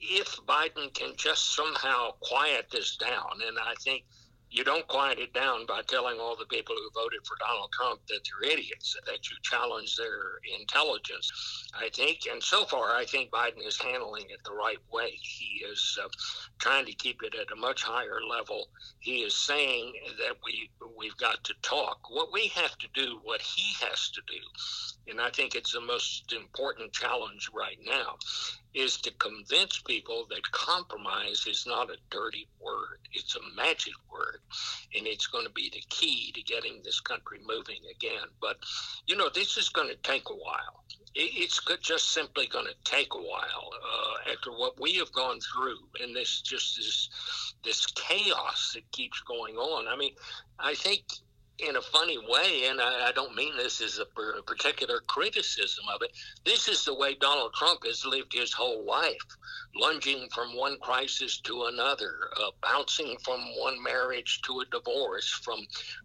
if 0.00 0.36
Biden 0.46 0.92
can 0.94 1.14
just 1.16 1.54
somehow 1.54 2.12
quiet 2.20 2.66
this 2.70 2.96
down, 2.96 3.40
and 3.46 3.58
I 3.58 3.74
think 3.80 4.04
you 4.50 4.64
don't 4.64 4.86
quiet 4.88 5.18
it 5.18 5.32
down 5.32 5.66
by 5.66 5.82
telling 5.82 6.18
all 6.18 6.36
the 6.36 6.46
people 6.46 6.74
who 6.74 7.02
voted 7.02 7.20
for 7.26 7.36
Donald 7.38 7.70
Trump 7.72 8.00
that 8.08 8.20
they're 8.24 8.50
idiots, 8.50 8.96
that 9.06 9.30
you 9.30 9.36
challenge 9.42 9.96
their 9.96 10.38
intelligence. 10.58 11.30
I 11.74 11.90
think, 11.90 12.20
and 12.30 12.42
so 12.42 12.64
far, 12.64 12.96
I 12.96 13.04
think 13.04 13.30
Biden 13.30 13.66
is 13.66 13.80
handling 13.80 14.24
it 14.30 14.40
the 14.44 14.54
right 14.54 14.78
way. 14.92 15.10
He 15.20 15.64
is 15.64 15.98
uh, 16.02 16.08
trying 16.58 16.86
to 16.86 16.94
keep 16.94 17.22
it 17.22 17.34
at 17.34 17.52
a 17.52 17.60
much 17.60 17.82
higher 17.82 18.20
level. 18.28 18.68
He 19.00 19.18
is 19.18 19.34
saying 19.34 19.92
that 20.18 20.36
we 20.44 20.70
we've 20.98 21.16
got 21.18 21.44
to 21.44 21.54
talk. 21.62 21.98
What 22.10 22.32
we 22.32 22.48
have 22.48 22.76
to 22.78 22.88
do, 22.94 23.20
what 23.22 23.42
he 23.42 23.74
has 23.84 24.10
to 24.10 24.22
do, 24.26 24.40
and 25.08 25.20
I 25.20 25.30
think 25.30 25.54
it's 25.54 25.72
the 25.72 25.80
most 25.80 26.32
important 26.32 26.92
challenge 26.92 27.50
right 27.54 27.78
now, 27.84 28.16
is 28.74 28.98
to 28.98 29.10
convince 29.12 29.80
people 29.80 30.26
that 30.30 30.50
compromise 30.52 31.46
is 31.48 31.64
not 31.66 31.90
a 31.90 31.96
dirty 32.10 32.46
word. 32.60 32.98
It's 33.12 33.34
a 33.36 33.56
magic 33.56 33.94
word, 34.12 34.40
and 34.94 35.06
it's 35.06 35.26
going 35.26 35.46
to 35.46 35.52
be 35.52 35.70
the 35.70 35.82
key 35.88 36.32
to 36.32 36.42
getting 36.42 36.82
this 36.84 37.00
country 37.00 37.40
moving 37.46 37.80
again. 37.90 38.28
But, 38.40 38.58
you 39.06 39.16
know, 39.16 39.30
this 39.34 39.56
is 39.56 39.68
going 39.68 39.88
to 39.88 39.96
take 39.96 40.28
a 40.30 40.34
while. 40.34 40.84
It's 41.14 41.60
just 41.80 42.12
simply 42.12 42.46
going 42.46 42.66
to 42.66 42.74
take 42.84 43.14
a 43.14 43.18
while 43.18 43.70
uh, 43.72 44.30
after 44.32 44.52
what 44.52 44.80
we 44.80 44.94
have 44.96 45.10
gone 45.12 45.40
through, 45.40 45.78
and 46.00 46.14
this 46.14 46.42
just 46.42 46.76
this 46.76 47.08
this 47.64 47.86
chaos 47.86 48.72
that 48.74 48.88
keeps 48.92 49.20
going 49.22 49.56
on. 49.56 49.88
I 49.88 49.96
mean, 49.96 50.14
I 50.60 50.74
think 50.74 51.02
in 51.58 51.76
a 51.76 51.82
funny 51.82 52.18
way, 52.18 52.66
and 52.68 52.80
I, 52.80 53.08
I 53.08 53.12
don't 53.12 53.34
mean 53.34 53.56
this 53.56 53.80
as 53.80 53.98
a 53.98 54.42
particular 54.42 55.00
criticism 55.06 55.84
of 55.92 56.02
it. 56.02 56.12
This 56.44 56.68
is 56.68 56.84
the 56.84 56.94
way 56.94 57.14
Donald 57.14 57.52
Trump 57.54 57.84
has 57.84 58.04
lived 58.04 58.32
his 58.32 58.52
whole 58.52 58.84
life, 58.84 59.16
lunging 59.74 60.28
from 60.32 60.56
one 60.56 60.78
crisis 60.80 61.40
to 61.40 61.64
another, 61.64 62.30
uh, 62.40 62.50
bouncing 62.62 63.16
from 63.24 63.40
one 63.56 63.82
marriage 63.82 64.40
to 64.42 64.60
a 64.60 64.64
divorce, 64.66 65.28
from 65.28 65.60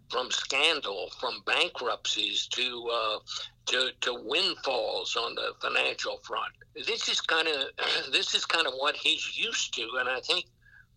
from 0.09 0.29
scandal, 0.31 1.11
from 1.19 1.41
bankruptcies 1.45 2.47
to 2.47 2.89
uh, 2.91 3.19
to, 3.67 3.89
to 4.01 4.13
windfalls 4.25 5.15
on 5.15 5.35
the 5.35 5.53
financial 5.61 6.17
front. 6.23 6.53
This 6.75 7.07
is 7.09 7.21
kind 7.21 7.47
of 7.47 7.67
this 8.11 8.33
is 8.33 8.45
kind 8.45 8.67
of 8.67 8.73
what 8.73 8.95
he's 8.95 9.37
used 9.37 9.73
to, 9.75 9.87
and 9.99 10.09
I 10.09 10.19
think 10.21 10.45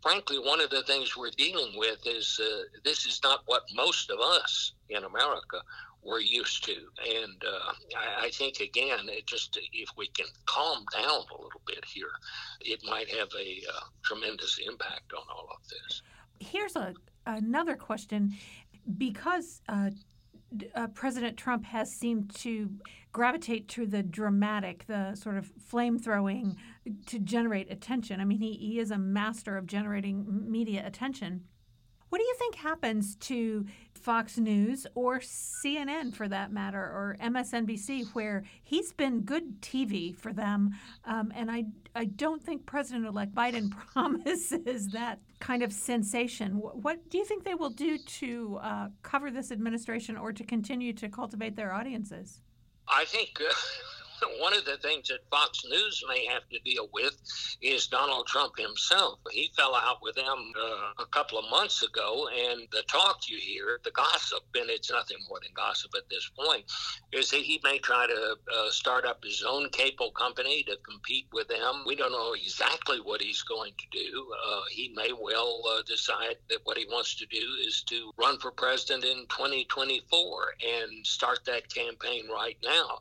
frankly, 0.03 0.39
one 0.39 0.61
of 0.61 0.71
the 0.71 0.83
things 0.83 1.17
we're 1.17 1.31
dealing 1.31 1.77
with 1.77 2.07
is 2.07 2.41
uh, 2.43 2.63
this 2.85 3.07
is 3.07 3.21
not 3.23 3.43
what 3.47 3.63
most 3.75 4.11
of 4.11 4.21
us 4.21 4.73
in 4.89 5.05
America 5.05 5.61
we're 6.03 6.21
used 6.21 6.65
to. 6.65 6.75
And 6.75 7.43
uh, 7.45 7.73
I, 7.97 8.27
I, 8.27 8.31
think, 8.31 8.61
again, 8.61 9.09
it 9.09 9.27
just 9.27 9.59
if 9.73 9.89
we 9.97 10.07
can 10.09 10.27
calm 10.47 10.85
down 10.93 11.23
a 11.31 11.43
little 11.43 11.63
bit 11.67 11.85
here, 11.85 12.13
it 12.61 12.81
might 12.85 13.09
have 13.11 13.29
a 13.39 13.63
uh, 13.75 13.81
tremendous 14.05 14.59
impact 14.67 15.13
on 15.13 15.25
all 15.29 15.49
of 15.51 15.69
this. 15.69 16.03
Here's 16.39 16.77
a, 16.77 16.95
another 17.27 17.75
question 17.75 18.35
because 18.99 19.63
uh, 20.75 20.87
President 20.89 21.37
Trump 21.37 21.65
has 21.65 21.93
seemed 21.93 22.35
to 22.37 22.71
gravitate 23.13 23.69
to 23.69 23.87
the 23.87 24.03
dramatic, 24.03 24.87
the 24.87 25.15
sort 25.15 25.37
of 25.37 25.51
flame 25.59 25.99
throwing 25.99 26.57
to 27.07 27.19
generate 27.19 27.71
attention. 27.71 28.21
I 28.21 28.25
mean, 28.25 28.39
he, 28.39 28.53
he 28.53 28.79
is 28.79 28.91
a 28.91 28.99
master 28.99 29.57
of 29.57 29.67
generating 29.67 30.51
media 30.51 30.87
attention. 30.87 31.45
What 32.09 32.19
do 32.19 32.25
you 32.25 32.35
think 32.39 32.55
happens 32.55 33.17
to 33.17 33.67
Fox 33.95 34.39
News 34.39 34.87
or 34.95 35.19
CNN 35.19 36.15
for 36.15 36.29
that 36.29 36.53
matter, 36.53 36.79
or 36.79 37.17
MSNBC, 37.21 38.15
where 38.15 38.45
he's 38.63 38.93
been 38.93 39.23
good 39.23 39.61
TV 39.61 40.15
for 40.15 40.33
them? 40.33 40.71
Um, 41.05 41.33
and 41.35 41.51
I, 41.51 41.65
I 41.95 42.05
don't 42.05 42.43
think 42.43 42.67
President 42.67 43.07
elect 43.07 43.35
Biden 43.35 43.71
promises 43.93 44.89
that 44.89 45.19
kind 45.41 45.63
of 45.63 45.73
sensation. 45.73 46.59
What, 46.61 46.77
what, 46.79 47.11
do 47.11 47.19
you 47.19 47.25
think 47.25 47.45
they 47.45 47.55
will 47.55 47.71
do 47.71 47.99
to 47.99 48.59
uh, 48.63 48.89
cover 49.03 49.31
this 49.31 49.51
administration 49.51 50.17
or 50.17 50.33
to 50.33 50.45
continue 50.45 50.93
to 50.95 51.09
cultivate 51.09 51.57
their 51.57 51.73
audiences? 51.73 52.41
I 52.89 53.05
think. 53.07 53.41
Uh, 53.41 53.53
one 54.41 54.55
of 54.55 54.65
the 54.65 54.77
things 54.79 55.09
that 55.09 55.29
Fox 55.31 55.65
News 55.69 56.03
may 56.09 56.27
have 56.27 56.49
to 56.51 56.59
deal 56.61 56.89
with 56.93 57.17
is 57.63 57.87
Donald 57.87 58.27
Trump 58.27 58.59
himself. 58.59 59.19
He 59.31 59.51
fell 59.57 59.75
out 59.75 59.99
with 60.03 60.15
them 60.17 60.53
uh, 60.61 61.03
a 61.03 61.07
couple 61.07 61.39
of 61.39 61.51
months 61.51 61.83
ago, 61.83 62.29
and 62.29 62.69
the 62.73 62.83
talk 62.89 63.29
you 63.29 63.39
hear, 63.39 63.81
the 63.85 63.91
gossip, 63.91 64.43
and 64.55 64.71
it's 64.71 64.91
nothing 64.91 65.19
more 65.29 65.39
than 65.43 65.53
gossip 65.55 65.93
at 65.97 66.09
this 66.11 66.31
point, 66.39 66.65
is 67.13 67.31
that 67.31 67.41
he 67.41 67.61
may 67.65 67.79
try 67.79 68.07
to 68.07 68.37
uh, 68.55 68.71
start 68.71 69.05
up 69.05 69.23
his 69.23 69.45
own 69.47 69.69
cable 69.71 70.11
company 70.13 70.63
to 70.65 70.77
compete 70.89 71.27
with 71.33 71.49
them. 71.49 71.85
We 71.87 71.97
don't 71.97 72.13
know 72.13 72.35
exactly 72.35 72.99
what 72.99 73.21
he's 73.21 73.43
going 73.43 73.73
to 73.79 73.99
do. 73.99 74.27
Uh, 74.47 74.63
he 74.71 74.93
may 74.95 75.13
well 75.13 75.63
uh, 75.71 75.83
decide 75.87 76.37
that 76.49 76.61
what 76.65 76.79
he 76.79 76.87
wants 76.87 77.15
to 77.17 77.27
do 77.27 77.47
is 77.67 77.83
to 77.89 78.11
run 78.17 78.39
for 78.39 78.51
president 78.51 79.05
in 79.05 79.27
2024 79.29 80.55
and 80.65 81.07
start 81.07 81.41
that 81.47 81.73
campaign 81.73 82.25
right 82.33 82.57
now. 82.63 82.99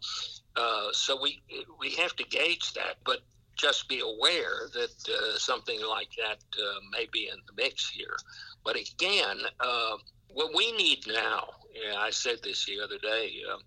Uh, 0.56 0.88
so 0.92 1.20
we 1.22 1.42
we 1.80 1.92
have 1.92 2.16
to 2.16 2.24
gauge 2.24 2.74
that, 2.74 2.96
but 3.06 3.20
just 3.56 3.88
be 3.88 4.00
aware 4.00 4.70
that 4.74 5.10
uh, 5.10 5.38
something 5.38 5.80
like 5.88 6.10
that 6.18 6.40
uh, 6.60 6.80
may 6.92 7.08
be 7.12 7.30
in 7.30 7.38
the 7.48 7.62
mix 7.62 7.90
here. 7.90 8.16
But 8.64 8.76
again, 8.76 9.40
uh, 9.60 9.98
what 10.28 10.54
we 10.56 10.72
need 10.74 11.06
now, 11.08 11.50
I 11.98 12.10
said 12.10 12.40
this 12.44 12.66
the 12.66 12.82
other 12.82 12.98
day 12.98 13.32
um, 13.52 13.62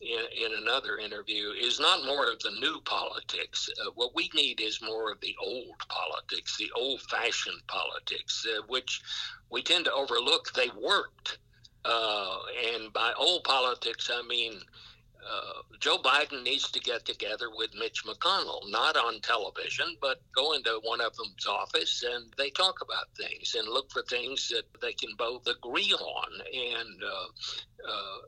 in, 0.00 0.44
in, 0.44 0.62
another 0.62 0.98
interview, 0.98 1.50
is 1.58 1.80
not 1.80 2.04
more 2.04 2.30
of 2.30 2.38
the 2.40 2.52
new 2.60 2.80
politics. 2.84 3.68
Uh, 3.80 3.90
what 3.94 4.14
we 4.14 4.30
need 4.34 4.60
is 4.60 4.82
more 4.82 5.12
of 5.12 5.20
the 5.20 5.36
old 5.42 5.78
politics, 5.88 6.56
the 6.58 6.70
old 6.76 7.00
fashioned 7.02 7.66
politics, 7.66 8.46
which 8.68 9.02
we 9.50 9.62
tend 9.62 9.86
to 9.86 9.92
overlook. 9.92 10.52
They 10.52 10.70
worked. 10.80 11.38
and 11.84 12.92
by 12.92 13.12
old 13.16 13.44
politics, 13.44 14.10
I 14.12 14.22
mean 14.26 14.60
uh, 15.28 15.62
Joe 15.80 15.98
Biden 15.98 16.42
needs 16.42 16.70
to 16.70 16.80
get 16.80 17.04
together 17.04 17.48
with 17.54 17.74
Mitch 17.74 18.04
McConnell, 18.04 18.70
not 18.70 18.96
on 18.96 19.20
television, 19.20 19.96
but 20.00 20.20
go 20.34 20.52
into 20.52 20.80
one 20.82 21.00
of 21.00 21.14
them's 21.16 21.46
office 21.46 22.04
and 22.10 22.32
they 22.36 22.50
talk 22.50 22.80
about 22.82 23.06
things 23.16 23.54
and 23.58 23.68
look 23.68 23.90
for 23.90 24.02
things 24.02 24.48
that 24.48 24.64
they 24.80 24.92
can 24.92 25.10
both 25.16 25.46
agree 25.46 25.92
on 25.92 26.32
and 26.54 27.02
uh, 27.02 27.88
uh, 27.88 28.18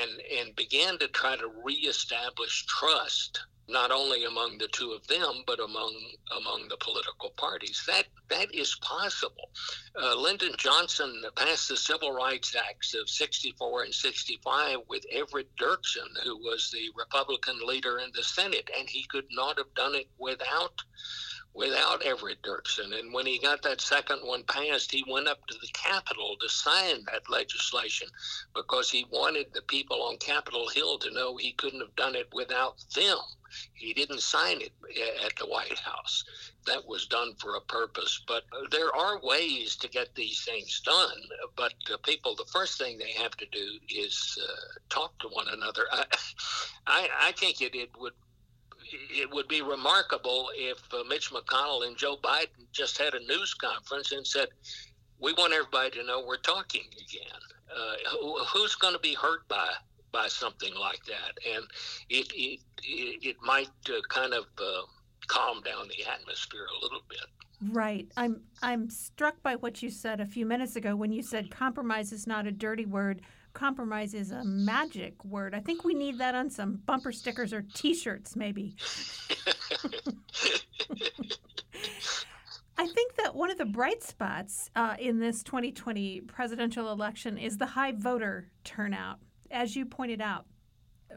and 0.00 0.10
and 0.40 0.56
begin 0.56 0.98
to 0.98 1.08
try 1.08 1.36
to 1.36 1.50
reestablish 1.64 2.66
trust 2.66 3.40
not 3.72 3.90
only 3.90 4.24
among 4.24 4.58
the 4.58 4.68
two 4.68 4.92
of 4.92 5.06
them, 5.08 5.42
but 5.46 5.58
among 5.60 5.94
among 6.36 6.68
the 6.68 6.76
political 6.76 7.30
parties. 7.36 7.82
That 7.86 8.04
that 8.28 8.54
is 8.54 8.76
possible. 8.76 9.50
Uh, 10.00 10.14
Lyndon 10.16 10.54
Johnson 10.58 11.22
passed 11.36 11.68
the 11.68 11.76
Civil 11.76 12.12
Rights 12.12 12.54
Acts 12.54 12.94
of 12.94 13.08
'64 13.08 13.84
and 13.84 13.94
'65 13.94 14.78
with 14.88 15.04
Everett 15.10 15.54
Dirksen, 15.56 16.08
who 16.22 16.36
was 16.38 16.70
the 16.70 16.90
Republican 16.96 17.58
leader 17.66 17.98
in 17.98 18.10
the 18.14 18.22
Senate, 18.22 18.70
and 18.78 18.88
he 18.88 19.04
could 19.04 19.26
not 19.30 19.58
have 19.58 19.74
done 19.74 19.94
it 19.94 20.08
without 20.18 20.82
without 21.54 22.02
Everett 22.02 22.42
Dirksen. 22.42 22.98
And 22.98 23.12
when 23.12 23.26
he 23.26 23.38
got 23.38 23.62
that 23.62 23.80
second 23.80 24.20
one 24.22 24.42
passed, 24.44 24.90
he 24.90 25.04
went 25.08 25.28
up 25.28 25.46
to 25.46 25.54
the 25.60 25.68
Capitol 25.74 26.36
to 26.40 26.48
sign 26.48 27.04
that 27.12 27.28
legislation 27.28 28.08
because 28.54 28.90
he 28.90 29.06
wanted 29.10 29.46
the 29.52 29.62
people 29.62 30.02
on 30.02 30.16
Capitol 30.16 30.68
Hill 30.68 30.98
to 30.98 31.12
know 31.12 31.36
he 31.36 31.52
couldn't 31.52 31.80
have 31.80 31.94
done 31.96 32.14
it 32.14 32.28
without 32.32 32.82
them. 32.94 33.18
He 33.74 33.92
didn't 33.92 34.22
sign 34.22 34.62
it 34.62 34.72
at 35.26 35.36
the 35.36 35.46
White 35.46 35.78
House. 35.78 36.24
That 36.66 36.86
was 36.86 37.06
done 37.06 37.34
for 37.38 37.56
a 37.56 37.60
purpose. 37.60 38.22
But 38.26 38.44
there 38.70 38.94
are 38.96 39.20
ways 39.22 39.76
to 39.76 39.88
get 39.88 40.14
these 40.14 40.42
things 40.44 40.80
done. 40.80 41.18
But 41.54 41.74
people, 42.02 42.34
the 42.34 42.50
first 42.50 42.78
thing 42.78 42.96
they 42.96 43.12
have 43.12 43.36
to 43.36 43.46
do 43.52 43.78
is 43.90 44.38
uh, 44.42 44.78
talk 44.88 45.18
to 45.18 45.28
one 45.28 45.48
another. 45.48 45.84
I, 45.92 46.04
I, 46.86 47.08
I 47.20 47.32
think 47.32 47.60
it, 47.60 47.74
it 47.74 47.90
would 47.98 48.14
it 49.10 49.30
would 49.30 49.48
be 49.48 49.62
remarkable 49.62 50.48
if 50.54 50.78
uh, 50.92 51.04
Mitch 51.08 51.30
McConnell 51.30 51.86
and 51.86 51.96
Joe 51.96 52.16
Biden 52.22 52.66
just 52.72 52.98
had 52.98 53.14
a 53.14 53.20
news 53.20 53.54
conference 53.54 54.12
and 54.12 54.26
said, 54.26 54.48
"We 55.18 55.32
want 55.34 55.52
everybody 55.52 55.90
to 55.98 56.04
know 56.04 56.24
we're 56.26 56.36
talking 56.36 56.84
again." 56.92 57.40
Uh, 57.74 57.94
who, 58.10 58.38
who's 58.44 58.74
going 58.74 58.94
to 58.94 59.00
be 59.00 59.14
hurt 59.14 59.48
by 59.48 59.70
by 60.12 60.28
something 60.28 60.74
like 60.74 61.04
that? 61.06 61.38
And 61.54 61.64
it 62.08 62.30
it 62.34 62.60
it, 62.82 63.36
might 63.42 63.70
uh, 63.88 64.00
kind 64.08 64.34
of 64.34 64.44
uh, 64.58 64.82
calm 65.26 65.62
down 65.62 65.88
the 65.88 66.04
atmosphere 66.10 66.66
a 66.66 66.82
little 66.82 67.02
bit. 67.08 67.26
Right. 67.70 68.08
I'm 68.16 68.42
I'm 68.62 68.90
struck 68.90 69.42
by 69.42 69.56
what 69.56 69.82
you 69.82 69.90
said 69.90 70.20
a 70.20 70.26
few 70.26 70.44
minutes 70.44 70.76
ago 70.76 70.96
when 70.96 71.12
you 71.12 71.22
said 71.22 71.50
compromise 71.50 72.12
is 72.12 72.26
not 72.26 72.46
a 72.46 72.52
dirty 72.52 72.86
word 72.86 73.22
compromise 73.52 74.14
is 74.14 74.30
a 74.30 74.44
magic 74.44 75.24
word. 75.24 75.54
I 75.54 75.60
think 75.60 75.84
we 75.84 75.94
need 75.94 76.18
that 76.18 76.34
on 76.34 76.50
some 76.50 76.80
bumper 76.86 77.12
stickers 77.12 77.52
or 77.52 77.64
T-shirts, 77.74 78.36
maybe. 78.36 78.76
I 82.78 82.86
think 82.86 83.16
that 83.16 83.34
one 83.34 83.50
of 83.50 83.58
the 83.58 83.64
bright 83.64 84.02
spots 84.02 84.70
uh, 84.74 84.96
in 84.98 85.20
this 85.20 85.42
2020 85.42 86.22
presidential 86.22 86.90
election 86.90 87.38
is 87.38 87.58
the 87.58 87.66
high 87.66 87.92
voter 87.92 88.48
turnout. 88.64 89.18
As 89.50 89.76
you 89.76 89.84
pointed 89.84 90.20
out, 90.20 90.46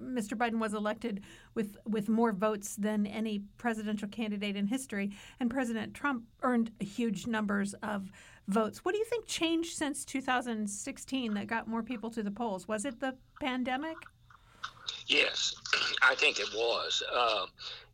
Mr. 0.01 0.37
Biden 0.37 0.59
was 0.59 0.73
elected 0.73 1.21
with, 1.53 1.77
with 1.85 2.09
more 2.09 2.31
votes 2.31 2.75
than 2.75 3.05
any 3.05 3.39
presidential 3.57 4.07
candidate 4.07 4.55
in 4.55 4.67
history, 4.67 5.11
and 5.39 5.49
President 5.49 5.93
Trump 5.93 6.23
earned 6.41 6.71
huge 6.79 7.27
numbers 7.27 7.73
of 7.83 8.11
votes. 8.47 8.79
What 8.83 8.93
do 8.93 8.99
you 8.99 9.05
think 9.05 9.25
changed 9.25 9.75
since 9.75 10.05
2016 10.05 11.33
that 11.33 11.47
got 11.47 11.67
more 11.67 11.83
people 11.83 12.09
to 12.11 12.23
the 12.23 12.31
polls? 12.31 12.67
Was 12.67 12.85
it 12.85 12.99
the 12.99 13.15
pandemic? 13.39 13.97
Yes, 15.07 15.53
I 16.01 16.15
think 16.15 16.39
it 16.39 16.49
was. 16.53 17.03
Uh, 17.13 17.45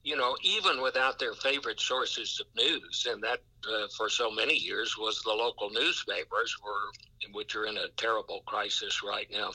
you 0.03 0.15
know, 0.15 0.35
even 0.43 0.81
without 0.81 1.19
their 1.19 1.33
favorite 1.33 1.79
sources 1.79 2.41
of 2.41 2.47
news, 2.55 3.05
and 3.09 3.21
that 3.23 3.39
uh, 3.71 3.87
for 3.95 4.09
so 4.09 4.31
many 4.31 4.55
years 4.55 4.95
was 4.97 5.21
the 5.21 5.31
local 5.31 5.69
newspapers, 5.69 6.55
were 6.63 6.91
which 7.33 7.55
are 7.55 7.65
in 7.65 7.77
a 7.77 7.87
terrible 7.97 8.41
crisis 8.47 9.01
right 9.03 9.27
now. 9.31 9.51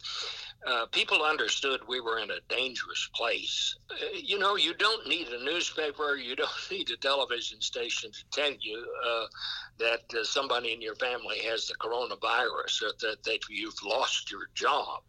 Uh, 0.67 0.87
people 0.93 1.23
understood 1.23 1.81
we 1.89 2.01
were 2.01 2.19
in 2.19 2.31
a 2.31 2.41
dangerous 2.49 3.09
place. 3.15 3.77
Uh, 3.91 3.95
you 4.15 4.39
know, 4.39 4.57
you 4.57 4.73
don't 4.75 5.07
need 5.09 5.29
a 5.29 5.45
newspaper, 5.45 6.17
you 6.17 6.37
don't 6.37 6.51
need 6.71 6.89
a 6.91 6.97
television 6.97 7.61
station 7.61 8.11
to 8.13 8.25
tell 8.33 8.53
you 8.61 8.87
uh, 9.07 9.27
that 9.79 10.01
uh, 10.19 10.25
somebody 10.25 10.73
in 10.73 10.81
your 10.81 10.95
family 10.97 11.39
has 11.41 11.67
the 11.67 11.75
coronavirus 11.75 12.83
or 12.83 12.93
that, 13.01 13.17
that 13.25 13.41
you've 13.51 13.83
lost 13.85 14.31
your 14.31 14.49
job. 14.55 15.01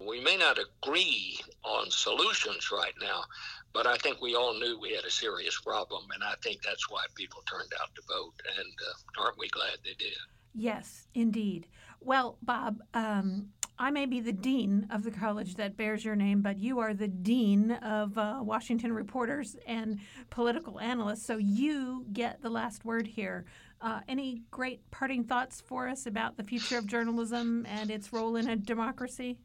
We 0.00 0.20
may 0.20 0.36
not 0.36 0.58
agree 0.58 1.38
on 1.62 1.90
solutions 1.90 2.70
right 2.70 2.94
now, 3.00 3.24
but 3.72 3.86
I 3.86 3.96
think 3.96 4.20
we 4.20 4.34
all 4.34 4.58
knew 4.58 4.78
we 4.78 4.94
had 4.94 5.04
a 5.04 5.10
serious 5.10 5.58
problem, 5.60 6.04
and 6.14 6.22
I 6.22 6.34
think 6.42 6.62
that's 6.62 6.90
why 6.90 7.04
people 7.14 7.42
turned 7.46 7.72
out 7.80 7.94
to 7.94 8.02
vote. 8.08 8.34
And 8.58 8.72
uh, 8.88 9.22
aren't 9.22 9.38
we 9.38 9.48
glad 9.48 9.78
they 9.84 9.94
did? 9.98 10.16
Yes, 10.54 11.08
indeed. 11.14 11.66
Well, 12.00 12.38
Bob, 12.42 12.80
um, 12.92 13.48
I 13.78 13.90
may 13.90 14.06
be 14.06 14.20
the 14.20 14.32
dean 14.32 14.86
of 14.90 15.02
the 15.02 15.10
college 15.10 15.56
that 15.56 15.76
bears 15.76 16.04
your 16.04 16.14
name, 16.14 16.42
but 16.42 16.58
you 16.60 16.78
are 16.78 16.94
the 16.94 17.08
dean 17.08 17.72
of 17.72 18.16
uh, 18.16 18.38
Washington 18.40 18.92
reporters 18.92 19.56
and 19.66 19.98
political 20.30 20.78
analysts, 20.78 21.26
so 21.26 21.36
you 21.38 22.06
get 22.12 22.40
the 22.40 22.50
last 22.50 22.84
word 22.84 23.06
here. 23.06 23.46
Uh, 23.80 24.00
any 24.06 24.42
great 24.50 24.88
parting 24.92 25.24
thoughts 25.24 25.60
for 25.60 25.88
us 25.88 26.06
about 26.06 26.36
the 26.36 26.44
future 26.44 26.78
of 26.78 26.86
journalism 26.86 27.66
and 27.68 27.90
its 27.90 28.12
role 28.12 28.36
in 28.36 28.48
a 28.48 28.56
democracy? 28.56 29.38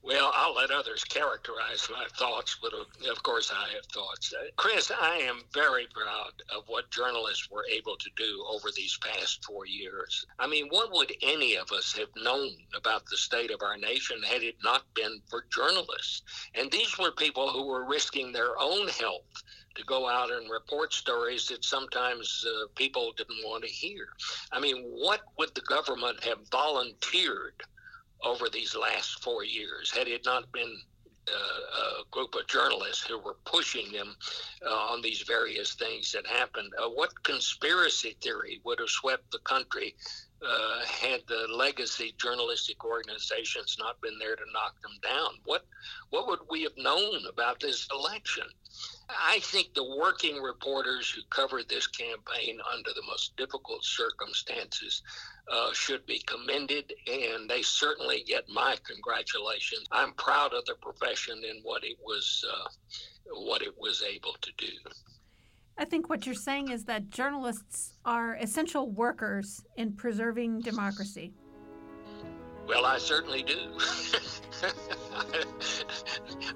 Well, 0.00 0.30
I'll 0.32 0.54
let 0.54 0.70
others 0.70 1.04
characterize 1.04 1.88
my 1.90 2.06
thoughts, 2.16 2.56
but 2.62 2.72
of 2.72 3.22
course 3.22 3.52
I 3.52 3.68
have 3.74 3.84
thoughts. 3.86 4.32
Uh, 4.32 4.46
Chris, 4.56 4.90
I 4.90 5.16
am 5.16 5.42
very 5.52 5.86
proud 5.92 6.32
of 6.54 6.68
what 6.68 6.90
journalists 6.90 7.50
were 7.50 7.66
able 7.70 7.96
to 7.96 8.10
do 8.16 8.44
over 8.48 8.70
these 8.70 8.96
past 8.98 9.44
four 9.44 9.66
years. 9.66 10.24
I 10.38 10.46
mean, 10.46 10.68
what 10.68 10.92
would 10.92 11.12
any 11.20 11.56
of 11.56 11.72
us 11.72 11.92
have 11.94 12.08
known 12.16 12.50
about 12.74 13.06
the 13.06 13.16
state 13.16 13.50
of 13.50 13.62
our 13.62 13.76
nation 13.76 14.22
had 14.22 14.42
it 14.42 14.56
not 14.62 14.84
been 14.94 15.20
for 15.28 15.44
journalists? 15.52 16.22
And 16.54 16.70
these 16.70 16.96
were 16.96 17.10
people 17.10 17.50
who 17.50 17.66
were 17.66 17.84
risking 17.84 18.32
their 18.32 18.58
own 18.58 18.88
health 18.88 19.42
to 19.74 19.84
go 19.84 20.08
out 20.08 20.30
and 20.30 20.50
report 20.50 20.92
stories 20.92 21.48
that 21.48 21.64
sometimes 21.64 22.46
uh, 22.46 22.66
people 22.76 23.12
didn't 23.16 23.44
want 23.44 23.64
to 23.64 23.70
hear. 23.70 24.08
I 24.52 24.60
mean, 24.60 24.82
what 24.84 25.20
would 25.38 25.54
the 25.54 25.60
government 25.62 26.22
have 26.24 26.48
volunteered? 26.50 27.62
Over 28.24 28.48
these 28.48 28.74
last 28.74 29.22
four 29.22 29.44
years. 29.44 29.90
Had 29.90 30.08
it 30.08 30.24
not 30.24 30.50
been 30.52 30.76
uh, 31.28 32.00
a 32.00 32.04
group 32.10 32.34
of 32.34 32.46
journalists 32.46 33.04
who 33.06 33.18
were 33.18 33.36
pushing 33.44 33.92
them 33.92 34.16
uh, 34.66 34.74
on 34.92 35.02
these 35.02 35.22
various 35.22 35.74
things 35.74 36.12
that 36.12 36.26
happened. 36.26 36.72
Uh, 36.78 36.88
what 36.88 37.22
conspiracy 37.22 38.16
theory 38.22 38.60
would 38.64 38.78
have 38.78 38.88
swept 38.88 39.30
the 39.30 39.38
country 39.40 39.94
uh, 40.42 40.84
had 40.86 41.20
the 41.26 41.46
legacy 41.52 42.14
journalistic 42.18 42.84
organizations 42.84 43.76
not 43.78 44.00
been 44.00 44.18
there 44.18 44.36
to 44.36 44.44
knock 44.52 44.80
them 44.80 44.92
down? 45.02 45.30
What 45.44 45.66
what 46.10 46.28
would 46.28 46.40
we 46.50 46.62
have 46.62 46.76
known 46.76 47.26
about 47.28 47.60
this 47.60 47.86
election? 47.92 48.44
I 49.08 49.40
think 49.40 49.72
the 49.72 49.96
working 49.96 50.42
reporters 50.42 51.10
who 51.10 51.22
covered 51.30 51.68
this 51.68 51.86
campaign 51.86 52.58
under 52.74 52.90
the 52.90 53.02
most 53.06 53.36
difficult 53.36 53.82
circumstances 53.82 55.02
uh, 55.50 55.72
should 55.72 56.04
be 56.04 56.18
commended, 56.26 56.92
and 57.06 57.48
they 57.48 57.62
certainly 57.62 58.22
get 58.26 58.48
my 58.50 58.76
congratulations. 58.86 59.86
I'm 59.90 60.12
proud 60.14 60.52
of 60.52 60.64
the 60.66 60.74
profession 60.82 61.42
and 61.48 61.60
what 61.62 61.84
it 61.84 61.96
was, 62.04 62.44
uh, 62.52 62.68
what 63.32 63.62
it 63.62 63.74
was 63.78 64.02
able 64.02 64.36
to 64.42 64.52
do. 64.58 64.72
I 65.78 65.84
think 65.84 66.10
what 66.10 66.26
you're 66.26 66.34
saying 66.34 66.70
is 66.70 66.84
that 66.84 67.08
journalists 67.10 67.94
are 68.04 68.34
essential 68.34 68.90
workers 68.90 69.62
in 69.76 69.92
preserving 69.92 70.60
democracy. 70.60 71.32
Well, 72.66 72.84
I 72.84 72.98
certainly 72.98 73.42
do. 73.42 73.78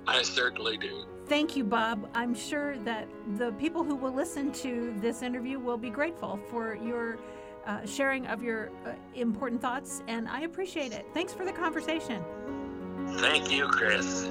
I 0.07 0.23
certainly 0.23 0.77
do. 0.77 1.07
Thank 1.33 1.57
you, 1.57 1.64
Bob. 1.64 2.11
I'm 2.12 2.35
sure 2.35 2.77
that 2.81 3.09
the 3.38 3.53
people 3.53 3.83
who 3.83 3.97
will 3.97 4.12
listen 4.12 4.53
to 4.53 4.95
this 4.99 5.23
interview 5.23 5.59
will 5.59 5.79
be 5.79 5.88
grateful 5.88 6.38
for 6.51 6.75
your 6.75 7.16
uh, 7.66 7.87
sharing 7.87 8.27
of 8.27 8.42
your 8.42 8.71
uh, 8.85 8.90
important 9.14 9.62
thoughts, 9.62 10.03
and 10.09 10.29
I 10.29 10.42
appreciate 10.42 10.92
it. 10.92 11.07
Thanks 11.14 11.33
for 11.33 11.47
the 11.47 11.53
conversation. 11.53 12.23
Thank 13.16 13.51
you, 13.51 13.66
Chris. 13.66 14.29